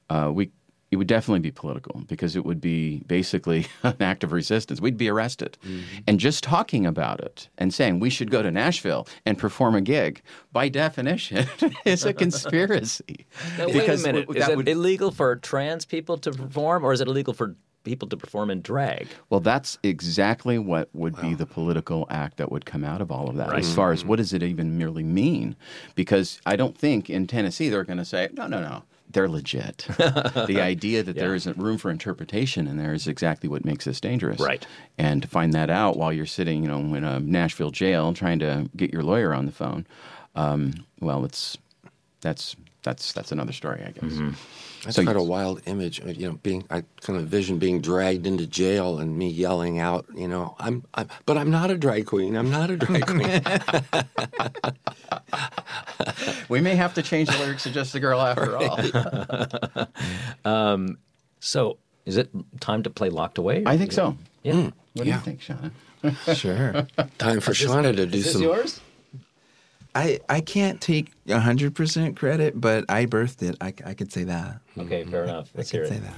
uh, 0.10 0.32
we 0.34 0.52
it 0.92 0.96
would 0.96 1.08
definitely 1.08 1.40
be 1.40 1.52
political 1.52 2.04
because 2.08 2.36
it 2.36 2.46
would 2.46 2.60
be 2.60 3.04
basically 3.08 3.68
an 3.84 3.96
act 4.00 4.24
of 4.24 4.32
resistance. 4.32 4.82
We'd 4.82 4.98
be 4.98 5.10
arrested, 5.10 5.58
mm-hmm. 5.64 6.00
and 6.08 6.20
just 6.20 6.44
talking 6.44 6.86
about 6.86 7.20
it 7.20 7.50
and 7.58 7.74
saying 7.74 8.00
we 8.00 8.10
should 8.10 8.32
go 8.32 8.42
to 8.42 8.52
Nashville 8.52 9.08
and 9.26 9.38
perform 9.38 9.76
a 9.76 9.82
gig, 9.82 10.22
by 10.52 10.70
definition, 10.70 11.48
is 11.86 12.06
a 12.06 12.14
conspiracy. 12.14 13.28
Now, 13.58 13.68
wait 13.68 13.74
Because 13.74 14.04
a 14.04 14.08
minute. 14.08 14.28
w- 14.28 14.42
Is 14.42 14.50
it 14.50 14.58
would- 14.58 14.68
illegal 14.68 15.12
for 15.12 15.36
trans 15.36 15.86
people 15.86 16.18
to 16.20 16.32
perform, 16.32 16.84
or 16.84 16.94
is 16.94 17.02
it 17.02 17.08
illegal 17.08 17.34
for 17.34 17.56
people 17.84 18.08
to 18.10 18.18
perform 18.18 18.50
in 18.50 18.62
drag? 18.62 19.08
Well, 19.30 19.40
that's 19.40 19.78
exactly 19.84 20.60
what 20.60 20.90
would 20.94 21.20
be 21.22 21.34
the 21.34 21.46
political 21.46 22.06
act 22.10 22.38
that 22.38 22.52
would 22.52 22.66
come 22.66 22.84
out 22.84 23.02
of 23.02 23.12
all 23.12 23.30
of 23.30 23.38
that. 23.38 23.50
Right. 23.50 23.60
As 23.60 23.74
far 23.74 23.92
as 23.92 24.02
mm-hmm. 24.02 24.10
what 24.10 24.16
does 24.18 24.34
it 24.34 24.44
even 24.44 24.78
merely 24.78 25.04
mean? 25.04 25.56
Because 25.96 26.42
I 26.46 26.56
don't 26.56 26.78
think 26.78 27.10
in 27.10 27.26
Tennessee 27.28 27.70
they're 27.70 27.84
going 27.84 27.98
to 27.98 28.06
say, 28.06 28.30
no, 28.34 28.48
no, 28.48 28.62
no, 28.62 28.84
they're 29.10 29.30
legit. 29.30 29.88
the 29.98 30.60
idea 30.62 31.04
that 31.04 31.16
there 31.16 31.34
isn't 31.34 31.58
room 31.58 31.78
for 31.78 31.90
interpretation 31.90 32.68
in 32.68 32.78
there 32.78 32.94
is 32.94 33.08
exactly 33.08 33.50
what 33.50 33.66
makes 33.66 33.86
this 33.86 34.00
dangerous. 34.00 34.40
Right. 34.40 34.66
And 34.98 35.22
to 35.22 35.28
find 35.28 35.54
that 35.54 35.70
out 35.70 35.98
while 35.98 36.14
you're 36.14 36.26
sitting, 36.26 36.64
you 36.64 36.70
know, 36.70 36.80
in 36.96 37.04
a 37.04 37.20
Nashville 37.20 37.72
jail 37.72 38.14
trying 38.14 38.40
to 38.40 38.70
get 38.76 38.94
your 38.94 39.04
lawyer 39.04 39.34
on 39.34 39.46
the 39.46 39.52
phone, 39.52 39.88
um, 40.36 40.74
well, 41.00 41.26
it's 41.26 41.58
that's 42.22 42.56
that's 42.84 43.12
that's 43.14 43.32
another 43.32 43.52
story, 43.54 43.84
I 43.86 43.92
guess. 43.92 44.14
That's 44.84 44.96
So 44.96 45.04
quite 45.04 45.16
a 45.18 45.22
wild 45.24 45.62
image. 45.66 46.00
uh, 46.02 46.06
You 46.08 46.30
know, 46.30 46.40
being 46.42 46.64
I 46.70 46.84
kind 47.02 47.20
of 47.20 47.28
vision 47.28 47.60
being 47.60 47.82
dragged 47.82 48.26
into 48.26 48.48
jail 48.48 49.00
and 49.00 49.18
me 49.18 49.30
yelling 49.30 49.80
out, 49.80 50.06
you 50.16 50.28
know, 50.28 50.56
I'm, 50.60 50.84
I'm 50.94 51.08
but 51.26 51.38
I'm 51.38 51.52
not 51.52 51.70
a 51.72 51.78
drag 51.78 52.06
queen. 52.06 52.36
I'm 52.38 52.50
not 52.50 52.70
a 52.70 52.78
drag 52.78 53.06
queen. 53.06 53.42
we 56.50 56.62
may 56.62 56.76
have 56.76 56.94
to 56.96 57.02
change 57.02 57.30
the 57.30 57.38
lyrics 57.40 57.64
to 57.64 57.72
just 57.72 57.94
a 57.96 58.00
girl 58.00 58.22
after 58.22 58.58
all. 58.58 59.86
um, 60.46 60.98
so, 61.40 61.78
is 62.06 62.18
it 62.18 62.30
time 62.60 62.84
to 62.84 62.90
play 62.90 63.10
Locked 63.10 63.38
Away? 63.38 63.64
I 63.66 63.78
think 63.78 63.92
so. 63.92 64.18
Yeah. 64.44 64.54
Mm, 64.54 64.74
What 64.94 65.04
do 65.04 65.10
you 65.10 65.18
think, 65.18 65.42
Shauna? 65.42 65.72
Sure. 66.36 66.88
Time 67.18 67.40
for 67.42 67.52
Is 67.52 67.58
Shauna 67.60 67.94
to 67.96 68.06
do 68.06 68.18
is 68.18 68.24
this 68.24 68.34
some. 68.34 68.42
yours? 68.44 68.80
I, 69.96 70.20
I 70.30 70.42
can't 70.42 70.80
take 70.80 71.12
100% 71.28 72.16
credit, 72.16 72.60
but 72.60 72.86
I 72.90 73.06
birthed 73.06 73.42
it. 73.42 73.56
I, 73.60 73.74
I 73.86 73.94
could 73.94 74.12
say 74.12 74.24
that. 74.26 74.60
Okay, 74.78 75.04
fair 75.06 75.22
mm-hmm. 75.22 75.30
enough. 75.30 75.50
Let's 75.56 75.72
hear 75.72 75.84
could 75.86 75.86
it. 75.86 75.90
say 75.90 76.00
that. 76.00 76.14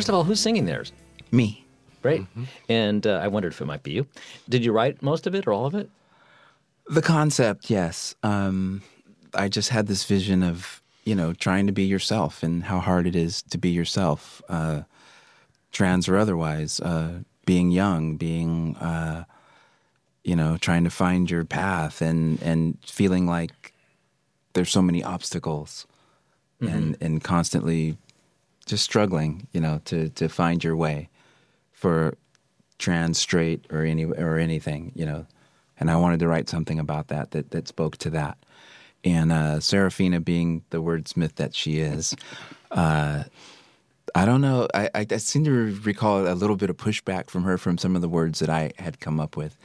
First 0.00 0.08
of 0.08 0.14
all, 0.14 0.24
who's 0.24 0.40
singing 0.40 0.64
theirs? 0.64 0.92
Me. 1.30 1.62
Great. 2.00 2.22
And 2.70 3.06
uh, 3.06 3.20
I 3.22 3.28
wondered 3.28 3.52
if 3.52 3.60
it 3.60 3.66
might 3.66 3.82
be 3.82 3.90
you. 3.90 4.06
Did 4.48 4.64
you 4.64 4.72
write 4.72 5.02
most 5.02 5.26
of 5.26 5.34
it 5.34 5.46
or 5.46 5.52
all 5.52 5.66
of 5.66 5.74
it? 5.74 5.90
The 6.86 7.02
concept, 7.02 7.68
yes. 7.68 8.14
Um, 8.22 8.80
I 9.34 9.50
just 9.50 9.68
had 9.68 9.88
this 9.88 10.04
vision 10.04 10.42
of, 10.42 10.80
you 11.04 11.14
know, 11.14 11.34
trying 11.34 11.66
to 11.66 11.74
be 11.74 11.82
yourself 11.82 12.42
and 12.42 12.64
how 12.64 12.80
hard 12.80 13.06
it 13.06 13.14
is 13.14 13.42
to 13.50 13.58
be 13.58 13.68
yourself, 13.68 14.40
uh, 14.48 14.84
trans 15.70 16.08
or 16.08 16.16
otherwise, 16.16 16.80
uh, 16.80 17.18
being 17.44 17.70
young, 17.70 18.16
being, 18.16 18.76
uh, 18.76 19.24
you 20.24 20.34
know, 20.34 20.56
trying 20.56 20.84
to 20.84 20.90
find 20.90 21.30
your 21.30 21.44
path 21.44 22.00
and, 22.00 22.40
and 22.42 22.78
feeling 22.86 23.26
like 23.26 23.74
there's 24.54 24.70
so 24.70 24.80
many 24.80 25.04
obstacles 25.04 25.86
and, 26.60 26.96
and 27.02 27.22
constantly 27.22 27.98
just 28.70 28.84
struggling, 28.84 29.46
you 29.52 29.60
know, 29.60 29.80
to, 29.84 30.08
to 30.10 30.28
find 30.28 30.64
your 30.64 30.76
way 30.76 31.08
for 31.72 32.16
trans, 32.78 33.18
straight, 33.18 33.66
or 33.70 33.84
any 33.84 34.04
or 34.04 34.38
anything, 34.38 34.92
you 34.94 35.04
know. 35.04 35.26
And 35.78 35.90
I 35.90 35.96
wanted 35.96 36.20
to 36.20 36.28
write 36.28 36.48
something 36.48 36.78
about 36.78 37.08
that 37.08 37.32
that, 37.32 37.50
that 37.50 37.68
spoke 37.68 37.96
to 37.98 38.10
that. 38.10 38.38
And 39.02 39.32
uh, 39.32 39.60
Serafina, 39.60 40.20
being 40.20 40.62
the 40.70 40.82
wordsmith 40.82 41.36
that 41.36 41.54
she 41.54 41.78
is, 41.78 42.14
uh, 42.70 43.24
I 44.14 44.24
don't 44.24 44.40
know. 44.40 44.68
I, 44.74 44.90
I, 44.94 45.06
I 45.10 45.16
seem 45.16 45.44
to 45.44 45.74
recall 45.82 46.26
a 46.26 46.34
little 46.34 46.56
bit 46.56 46.70
of 46.70 46.76
pushback 46.76 47.30
from 47.30 47.44
her 47.44 47.56
from 47.58 47.78
some 47.78 47.96
of 47.96 48.02
the 48.02 48.08
words 48.08 48.40
that 48.40 48.50
I 48.50 48.72
had 48.78 49.00
come 49.00 49.20
up 49.20 49.36
with. 49.36 49.56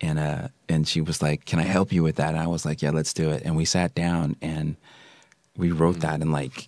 And 0.00 0.18
uh, 0.18 0.48
and 0.68 0.86
she 0.86 1.00
was 1.00 1.22
like, 1.22 1.44
"Can 1.44 1.58
I 1.58 1.62
help 1.62 1.92
you 1.92 2.02
with 2.02 2.16
that?" 2.16 2.30
And 2.30 2.38
I 2.38 2.48
was 2.48 2.64
like, 2.64 2.82
"Yeah, 2.82 2.90
let's 2.90 3.14
do 3.14 3.30
it." 3.30 3.42
And 3.44 3.56
we 3.56 3.64
sat 3.64 3.94
down 3.94 4.36
and 4.42 4.76
we 5.56 5.70
wrote 5.70 6.00
that 6.00 6.20
in 6.20 6.32
like 6.32 6.66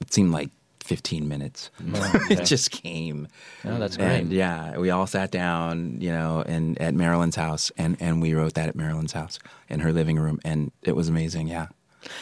it 0.00 0.12
seemed 0.12 0.32
like 0.32 0.50
15 0.84 1.26
minutes. 1.26 1.70
Oh, 1.94 2.12
okay. 2.26 2.34
it 2.34 2.44
just 2.44 2.70
came. 2.70 3.26
Oh, 3.64 3.78
that's 3.78 3.96
great. 3.96 4.20
And 4.20 4.32
yeah, 4.32 4.76
we 4.76 4.90
all 4.90 5.06
sat 5.06 5.30
down, 5.30 6.00
you 6.00 6.10
know, 6.10 6.44
and 6.46 6.80
at 6.80 6.94
Marilyn's 6.94 7.36
house, 7.36 7.72
and 7.76 7.96
and 8.00 8.20
we 8.20 8.34
wrote 8.34 8.54
that 8.54 8.68
at 8.68 8.76
Marilyn's 8.76 9.12
house 9.12 9.38
in 9.68 9.80
her 9.80 9.92
living 9.92 10.18
room, 10.18 10.40
and 10.44 10.70
it 10.82 10.94
was 10.94 11.08
amazing. 11.08 11.48
Yeah. 11.48 11.68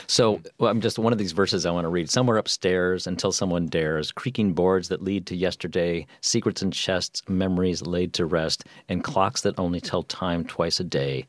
So, 0.06 0.40
well, 0.58 0.70
I'm 0.70 0.80
just 0.80 0.96
one 0.96 1.12
of 1.12 1.18
these 1.18 1.32
verses 1.32 1.66
I 1.66 1.72
want 1.72 1.86
to 1.86 1.88
read. 1.88 2.08
Somewhere 2.08 2.36
upstairs, 2.36 3.08
until 3.08 3.32
someone 3.32 3.66
dares, 3.66 4.12
creaking 4.12 4.52
boards 4.52 4.88
that 4.88 5.02
lead 5.02 5.26
to 5.26 5.36
yesterday, 5.36 6.06
secrets 6.20 6.62
in 6.62 6.70
chests, 6.70 7.20
memories 7.28 7.82
laid 7.82 8.12
to 8.14 8.24
rest, 8.24 8.64
and 8.88 9.02
clocks 9.02 9.40
that 9.40 9.58
only 9.58 9.80
tell 9.80 10.04
time 10.04 10.44
twice 10.44 10.78
a 10.78 10.84
day. 10.84 11.26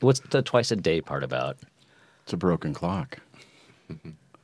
What's 0.00 0.20
the 0.20 0.42
twice 0.42 0.70
a 0.70 0.76
day 0.76 1.00
part 1.00 1.24
about? 1.24 1.56
It's 2.24 2.34
a 2.34 2.36
broken 2.36 2.74
clock. 2.74 3.18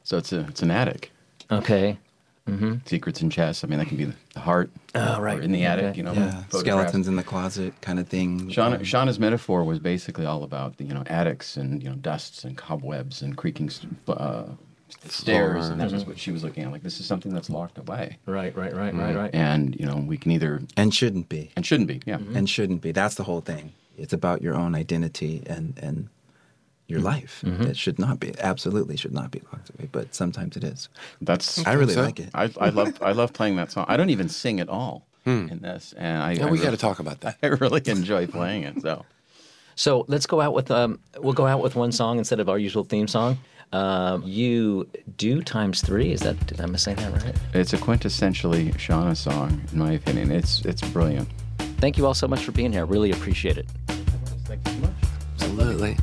So 0.07 0.19
it's 0.19 0.33
a 0.35 0.41
it's 0.41 0.63
an 0.63 0.71
attic. 0.71 1.11
Okay. 1.51 1.99
Mhm. 2.49 2.87
Secrets 2.87 3.23
in 3.23 3.31
chess. 3.31 3.65
I 3.65 3.69
mean, 3.69 3.79
that 3.79 3.89
can 3.89 3.97
be 3.97 4.05
the, 4.05 4.15
the 4.35 4.41
heart. 4.41 4.71
Oh, 4.95 5.19
right. 5.21 5.39
Or 5.39 5.43
in 5.43 5.51
the 5.53 5.65
attic, 5.65 5.85
Okay. 5.87 5.97
you 5.97 6.03
know. 6.03 6.13
yeah, 6.13 6.43
skeletons 6.51 7.09
in 7.09 7.17
the 7.17 7.23
closet 7.23 7.73
kind 7.81 7.99
of 7.99 8.07
thing. 8.09 8.49
Shauna, 8.51 8.77
Um, 8.77 8.81
Shauna's 8.83 9.19
metaphor 9.19 9.65
was 9.65 9.79
basically 9.79 10.27
all 10.27 10.43
about 10.45 10.77
the, 10.77 10.85
you 10.85 10.93
know 10.93 11.05
attics 11.07 11.57
and 11.57 11.83
you 11.83 11.89
know 11.89 11.95
dusts 11.97 12.45
and 12.45 12.57
cobwebs 12.57 13.23
and 13.23 13.35
creaking 13.37 13.71
uh, 14.09 14.45
stairs, 15.09 15.69
and 15.69 15.81
that 15.81 15.91
was 15.91 16.05
Mhm. 16.05 16.09
what 16.09 16.19
she 16.19 16.33
was 16.33 16.45
looking 16.45 16.65
at. 16.65 16.71
Like 16.71 16.83
this 16.83 17.01
is 17.01 17.07
something 17.07 17.33
that's 17.33 17.49
locked 17.51 17.79
away, 17.79 18.19
Right, 18.27 18.55
right, 18.57 18.75
right, 18.75 18.95
right, 18.95 19.17
right. 19.17 19.35
and 19.35 19.75
you 19.81 19.87
know 19.87 19.97
we 19.97 20.17
can 20.19 20.31
either 20.31 20.61
and 20.77 20.95
shouldn't 20.95 21.29
be 21.31 21.51
and 21.57 21.65
shouldn't 21.65 21.89
be, 21.89 22.01
yeah. 22.07 22.19
and 22.35 22.49
shouldn't 22.49 22.83
be. 22.83 22.93
That's 22.93 23.15
the 23.15 23.25
whole 23.25 23.41
thing. 23.41 23.73
It's 23.97 24.13
about 24.13 24.43
your 24.43 24.55
own 24.55 24.75
identity 24.75 25.43
and 25.47 25.79
and 25.83 26.09
your 26.87 27.01
life. 27.01 27.43
It 27.45 27.77
should 27.77 27.99
not 27.99 28.21
be. 28.21 28.33
Absolutely 28.39 28.97
should 28.97 29.15
not 29.15 29.31
be 29.31 29.41
locked 29.53 29.71
away. 29.71 29.89
But 29.91 30.15
sometimes 30.15 30.57
it 30.57 30.65
is. 30.65 30.89
That's 31.21 31.65
I 31.67 31.73
really 31.75 31.95
like 31.97 32.21
it. 32.21 32.29
I, 32.35 32.51
I 32.61 32.69
love 32.69 32.99
I 33.03 33.13
love 33.13 33.33
playing 33.33 33.57
that 33.57 33.73
song. 33.73 33.87
I 33.89 33.97
don't 33.97 34.11
even 34.11 34.29
sing 34.29 34.61
at 34.61 34.69
all 34.69 35.07
in 35.27 35.61
this, 35.63 35.95
and 35.97 36.23
I 36.23 36.33
Yeah, 36.33 36.43
I 36.43 36.45
we 36.47 36.53
really- 36.53 36.65
gotta 36.65 36.77
talk 36.77 36.99
about 36.99 37.21
that. 37.21 37.39
I 37.43 37.47
really 37.47 37.83
enjoy 37.87 38.27
playing 38.27 38.65
it. 38.65 38.83
So 38.83 39.05
So 39.77 40.05
let's 40.09 40.27
go 40.27 40.41
out 40.43 40.53
with 40.55 40.71
um, 40.71 40.99
we'll 41.19 41.33
go 41.33 41.47
out 41.47 41.63
with 41.63 41.75
one 41.77 41.93
song 41.93 42.19
instead 42.19 42.41
of 42.41 42.49
our 42.49 42.59
usual 42.59 42.85
theme 42.85 43.09
song. 43.09 43.39
Um, 43.73 44.23
you 44.25 44.87
do 45.17 45.43
times 45.43 45.81
three. 45.81 46.13
Is 46.13 46.21
that 46.21 46.37
did 46.47 46.61
I 46.61 46.67
say 46.77 46.95
that 46.95 47.25
right? 47.25 47.35
it's 47.55 47.73
a 47.73 47.79
quintessentially 47.79 48.73
Shauna 48.75 49.17
song, 49.17 49.61
in 49.73 49.79
my 49.79 49.93
opinion. 49.93 50.31
It's 50.31 50.61
it's 50.67 50.83
brilliant. 50.91 51.29
Thank 51.79 51.97
you 51.99 52.07
all 52.07 52.15
so 52.15 52.29
much 52.29 52.45
for 52.45 52.53
being 52.53 52.73
here. 52.73 52.85
Really 52.87 53.11
appreciate 53.11 53.57
it. 53.59 53.67
Thank 53.89 54.67
you 54.69 54.75
so 54.75 54.79
much. 54.81 54.93
Absolutely. 55.35 55.97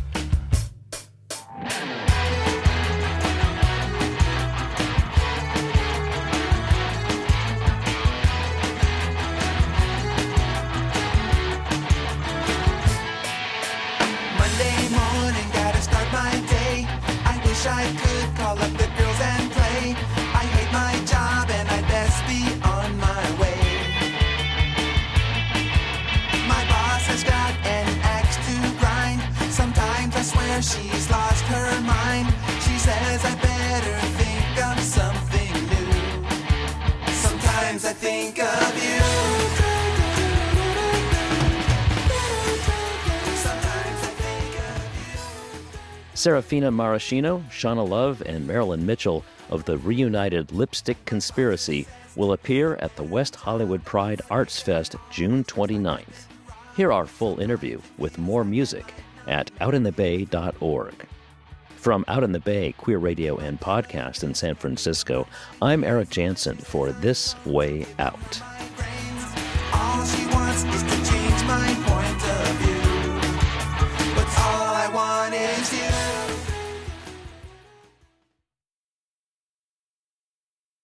Serafina 46.21 46.69
Maraschino, 46.69 47.43
Shauna 47.49 47.89
Love, 47.89 48.21
and 48.27 48.45
Marilyn 48.45 48.85
Mitchell 48.85 49.25
of 49.49 49.65
the 49.65 49.79
reunited 49.79 50.51
Lipstick 50.51 51.03
Conspiracy 51.05 51.87
will 52.15 52.33
appear 52.33 52.75
at 52.75 52.95
the 52.95 53.01
West 53.01 53.35
Hollywood 53.35 53.83
Pride 53.85 54.21
Arts 54.29 54.61
Fest 54.61 54.95
June 55.09 55.43
29th. 55.43 56.27
Hear 56.75 56.91
our 56.91 57.07
full 57.07 57.39
interview 57.39 57.81
with 57.97 58.19
more 58.19 58.43
music 58.43 58.93
at 59.25 59.49
outinthebay.org. 59.61 60.93
From 61.77 62.05
Out 62.07 62.23
in 62.23 62.33
the 62.33 62.39
Bay 62.39 62.73
Queer 62.73 62.99
Radio 62.99 63.37
and 63.37 63.59
Podcast 63.59 64.23
in 64.23 64.35
San 64.35 64.53
Francisco, 64.53 65.27
I'm 65.59 65.83
Eric 65.83 66.11
Jansen 66.11 66.55
for 66.55 66.91
This 66.91 67.33
Way 67.47 67.87
Out. 67.97 68.41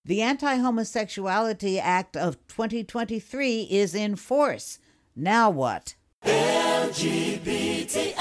The 0.07 0.21
Anti 0.21 0.55
Homosexuality 0.55 1.79
Act 1.81 2.15
of 2.15 2.37
2023 2.47 3.63
is 3.63 3.93
in 3.93 4.15
force. 4.15 4.79
Now 5.17 5.49
what? 5.49 5.95
LGBTI, 6.23 8.13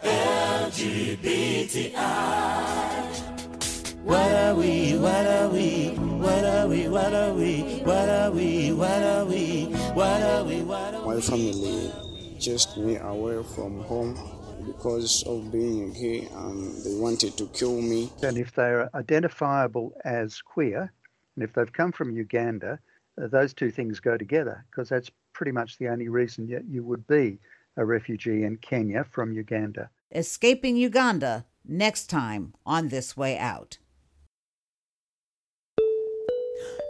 LGBTI. 0.00 1.28
What 4.02 4.32
are 4.32 4.54
we? 4.54 4.96
What 4.96 5.26
are 5.26 5.50
we? 5.50 5.88
What 5.90 6.42
are 6.42 6.66
we? 6.66 6.88
What 6.88 7.12
are 7.12 7.34
we? 7.34 7.78
What 7.82 8.08
are 8.08 8.32
we? 8.32 8.72
What 8.72 9.02
are 9.02 9.26
we? 9.26 9.66
What 9.92 10.22
are 10.22 10.42
we? 10.46 10.62
What 10.62 10.94
are 10.94 11.04
we? 11.04 11.14
My 11.14 11.20
family 11.20 11.92
chased 12.40 12.78
me 12.78 12.96
away 12.96 13.42
from 13.54 13.80
home 13.80 14.16
because 14.68 15.22
of 15.24 15.50
being 15.50 15.92
gay 15.92 16.28
and 16.32 16.84
they 16.84 16.94
wanted 16.94 17.36
to 17.38 17.46
kill 17.48 17.80
me. 17.80 18.10
And 18.22 18.38
if 18.38 18.52
they're 18.52 18.94
identifiable 18.94 19.92
as 20.04 20.40
queer, 20.42 20.92
and 21.36 21.44
if 21.44 21.52
they've 21.54 21.72
come 21.72 21.92
from 21.92 22.10
Uganda, 22.10 22.78
uh, 23.20 23.26
those 23.28 23.54
two 23.54 23.70
things 23.70 24.00
go 24.00 24.16
together 24.16 24.64
because 24.70 24.88
that's 24.88 25.10
pretty 25.32 25.52
much 25.52 25.78
the 25.78 25.88
only 25.88 26.08
reason 26.08 26.48
that 26.48 26.64
you 26.66 26.82
would 26.82 27.06
be 27.06 27.38
a 27.76 27.84
refugee 27.84 28.44
in 28.44 28.56
Kenya 28.56 29.04
from 29.04 29.32
Uganda. 29.32 29.90
Escaping 30.14 30.76
Uganda 30.76 31.46
next 31.64 32.08
time 32.08 32.54
on 32.66 32.88
This 32.88 33.16
Way 33.16 33.38
Out. 33.38 33.78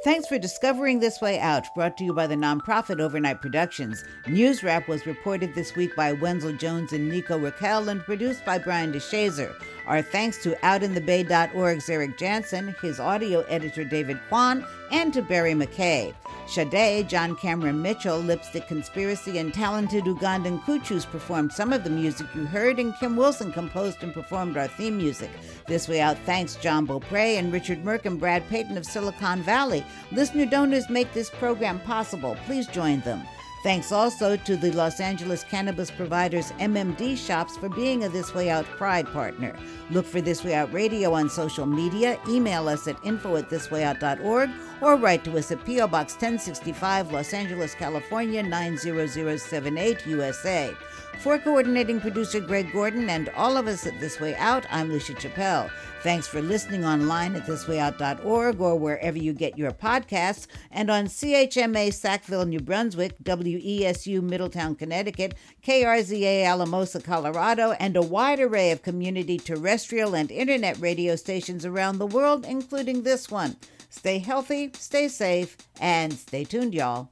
Thanks 0.04 0.28
for 0.28 0.38
discovering 0.38 1.00
This 1.00 1.20
Way 1.20 1.40
Out, 1.40 1.74
brought 1.74 1.96
to 1.96 2.04
you 2.04 2.12
by 2.12 2.28
the 2.28 2.36
nonprofit 2.36 3.00
Overnight 3.00 3.40
Productions. 3.40 4.04
News 4.28 4.62
Wrap 4.62 4.86
was 4.86 5.06
reported 5.06 5.56
this 5.56 5.74
week 5.74 5.96
by 5.96 6.12
Wenzel 6.12 6.52
Jones 6.52 6.92
and 6.92 7.08
Nico 7.08 7.36
Raquel 7.36 7.88
and 7.88 8.00
produced 8.04 8.44
by 8.44 8.58
Brian 8.58 8.92
DeShazor. 8.92 9.52
Our 9.88 10.00
thanks 10.02 10.40
to 10.44 10.50
outinthebay.org's 10.62 11.88
Eric 11.88 12.16
Jansen, 12.16 12.76
his 12.80 13.00
audio 13.00 13.40
editor 13.48 13.82
David 13.82 14.20
Kwan, 14.28 14.64
and 14.92 15.12
to 15.14 15.22
Barry 15.22 15.54
McKay. 15.54 16.14
Sade, 16.46 17.08
John 17.08 17.36
Cameron 17.36 17.82
Mitchell, 17.82 18.18
Lipstick 18.18 18.66
Conspiracy, 18.68 19.38
and 19.38 19.52
talented 19.52 20.04
Ugandan 20.04 20.62
Kuchus 20.62 21.04
performed 21.04 21.52
some 21.52 21.72
of 21.72 21.84
the 21.84 21.90
music 21.90 22.26
you 22.34 22.46
heard, 22.46 22.78
and 22.78 22.94
Kim 22.96 23.16
Wilson 23.16 23.52
composed 23.52 24.02
and 24.02 24.14
performed 24.14 24.56
our 24.56 24.68
theme 24.68 24.96
music. 24.96 25.30
This 25.66 25.88
Way 25.88 26.00
Out 26.00 26.18
thanks 26.24 26.56
John 26.56 26.86
Beaupre 26.86 27.36
and 27.36 27.52
Richard 27.52 27.84
Merck 27.84 28.06
and 28.06 28.18
Brad 28.18 28.48
Payton 28.48 28.78
of 28.78 28.86
Silicon 28.86 29.42
Valley. 29.42 29.84
Listener 30.12 30.46
donors 30.46 30.88
make 30.88 31.12
this 31.12 31.30
program 31.30 31.80
possible. 31.80 32.36
Please 32.46 32.66
join 32.66 33.00
them. 33.00 33.22
Thanks 33.64 33.90
also 33.90 34.36
to 34.36 34.56
the 34.56 34.70
Los 34.70 35.00
Angeles 35.00 35.42
cannabis 35.42 35.90
providers 35.90 36.52
MMD 36.52 37.16
Shops 37.16 37.56
for 37.56 37.68
being 37.68 38.04
a 38.04 38.08
This 38.08 38.32
Way 38.32 38.50
Out 38.50 38.64
Pride 38.66 39.06
partner. 39.12 39.56
Look 39.90 40.06
for 40.06 40.20
This 40.20 40.44
Way 40.44 40.54
Out 40.54 40.72
Radio 40.72 41.12
on 41.14 41.28
social 41.28 41.66
media, 41.66 42.20
email 42.28 42.68
us 42.68 42.86
at 42.86 43.04
info 43.04 43.36
at 43.36 43.50
thiswayout.org, 43.50 44.50
or 44.80 44.96
write 44.96 45.24
to 45.24 45.36
us 45.36 45.50
at 45.50 45.64
P.O. 45.64 45.88
Box 45.88 46.12
1065, 46.12 47.10
Los 47.10 47.34
Angeles, 47.34 47.74
California 47.74 48.44
90078, 48.44 50.06
USA. 50.06 50.72
For 51.16 51.38
coordinating 51.38 52.00
producer 52.00 52.40
Greg 52.40 52.72
Gordon 52.72 53.10
and 53.10 53.28
all 53.30 53.56
of 53.56 53.66
us 53.66 53.86
at 53.86 53.98
This 53.98 54.20
Way 54.20 54.36
Out, 54.36 54.64
I'm 54.70 54.90
Lucia 54.92 55.14
Chappelle. 55.14 55.68
Thanks 56.04 56.28
for 56.28 56.40
listening 56.40 56.84
online 56.84 57.34
at 57.34 57.44
thiswayout.org 57.44 58.60
or 58.60 58.76
wherever 58.76 59.18
you 59.18 59.32
get 59.32 59.58
your 59.58 59.72
podcasts, 59.72 60.46
and 60.70 60.90
on 60.90 61.06
CHMA 61.06 61.92
Sackville, 61.92 62.46
New 62.46 62.60
Brunswick, 62.60 63.18
WESU 63.24 64.22
Middletown, 64.22 64.76
Connecticut, 64.76 65.34
KRZA 65.64 66.44
Alamosa, 66.44 67.00
Colorado, 67.00 67.72
and 67.72 67.96
a 67.96 68.02
wide 68.02 68.38
array 68.38 68.70
of 68.70 68.82
community 68.82 69.38
terrestrial 69.38 70.14
and 70.14 70.30
internet 70.30 70.78
radio 70.78 71.16
stations 71.16 71.66
around 71.66 71.98
the 71.98 72.06
world, 72.06 72.46
including 72.46 73.02
this 73.02 73.28
one. 73.28 73.56
Stay 73.90 74.18
healthy, 74.18 74.70
stay 74.74 75.08
safe, 75.08 75.56
and 75.80 76.12
stay 76.12 76.44
tuned, 76.44 76.74
y'all. 76.74 77.10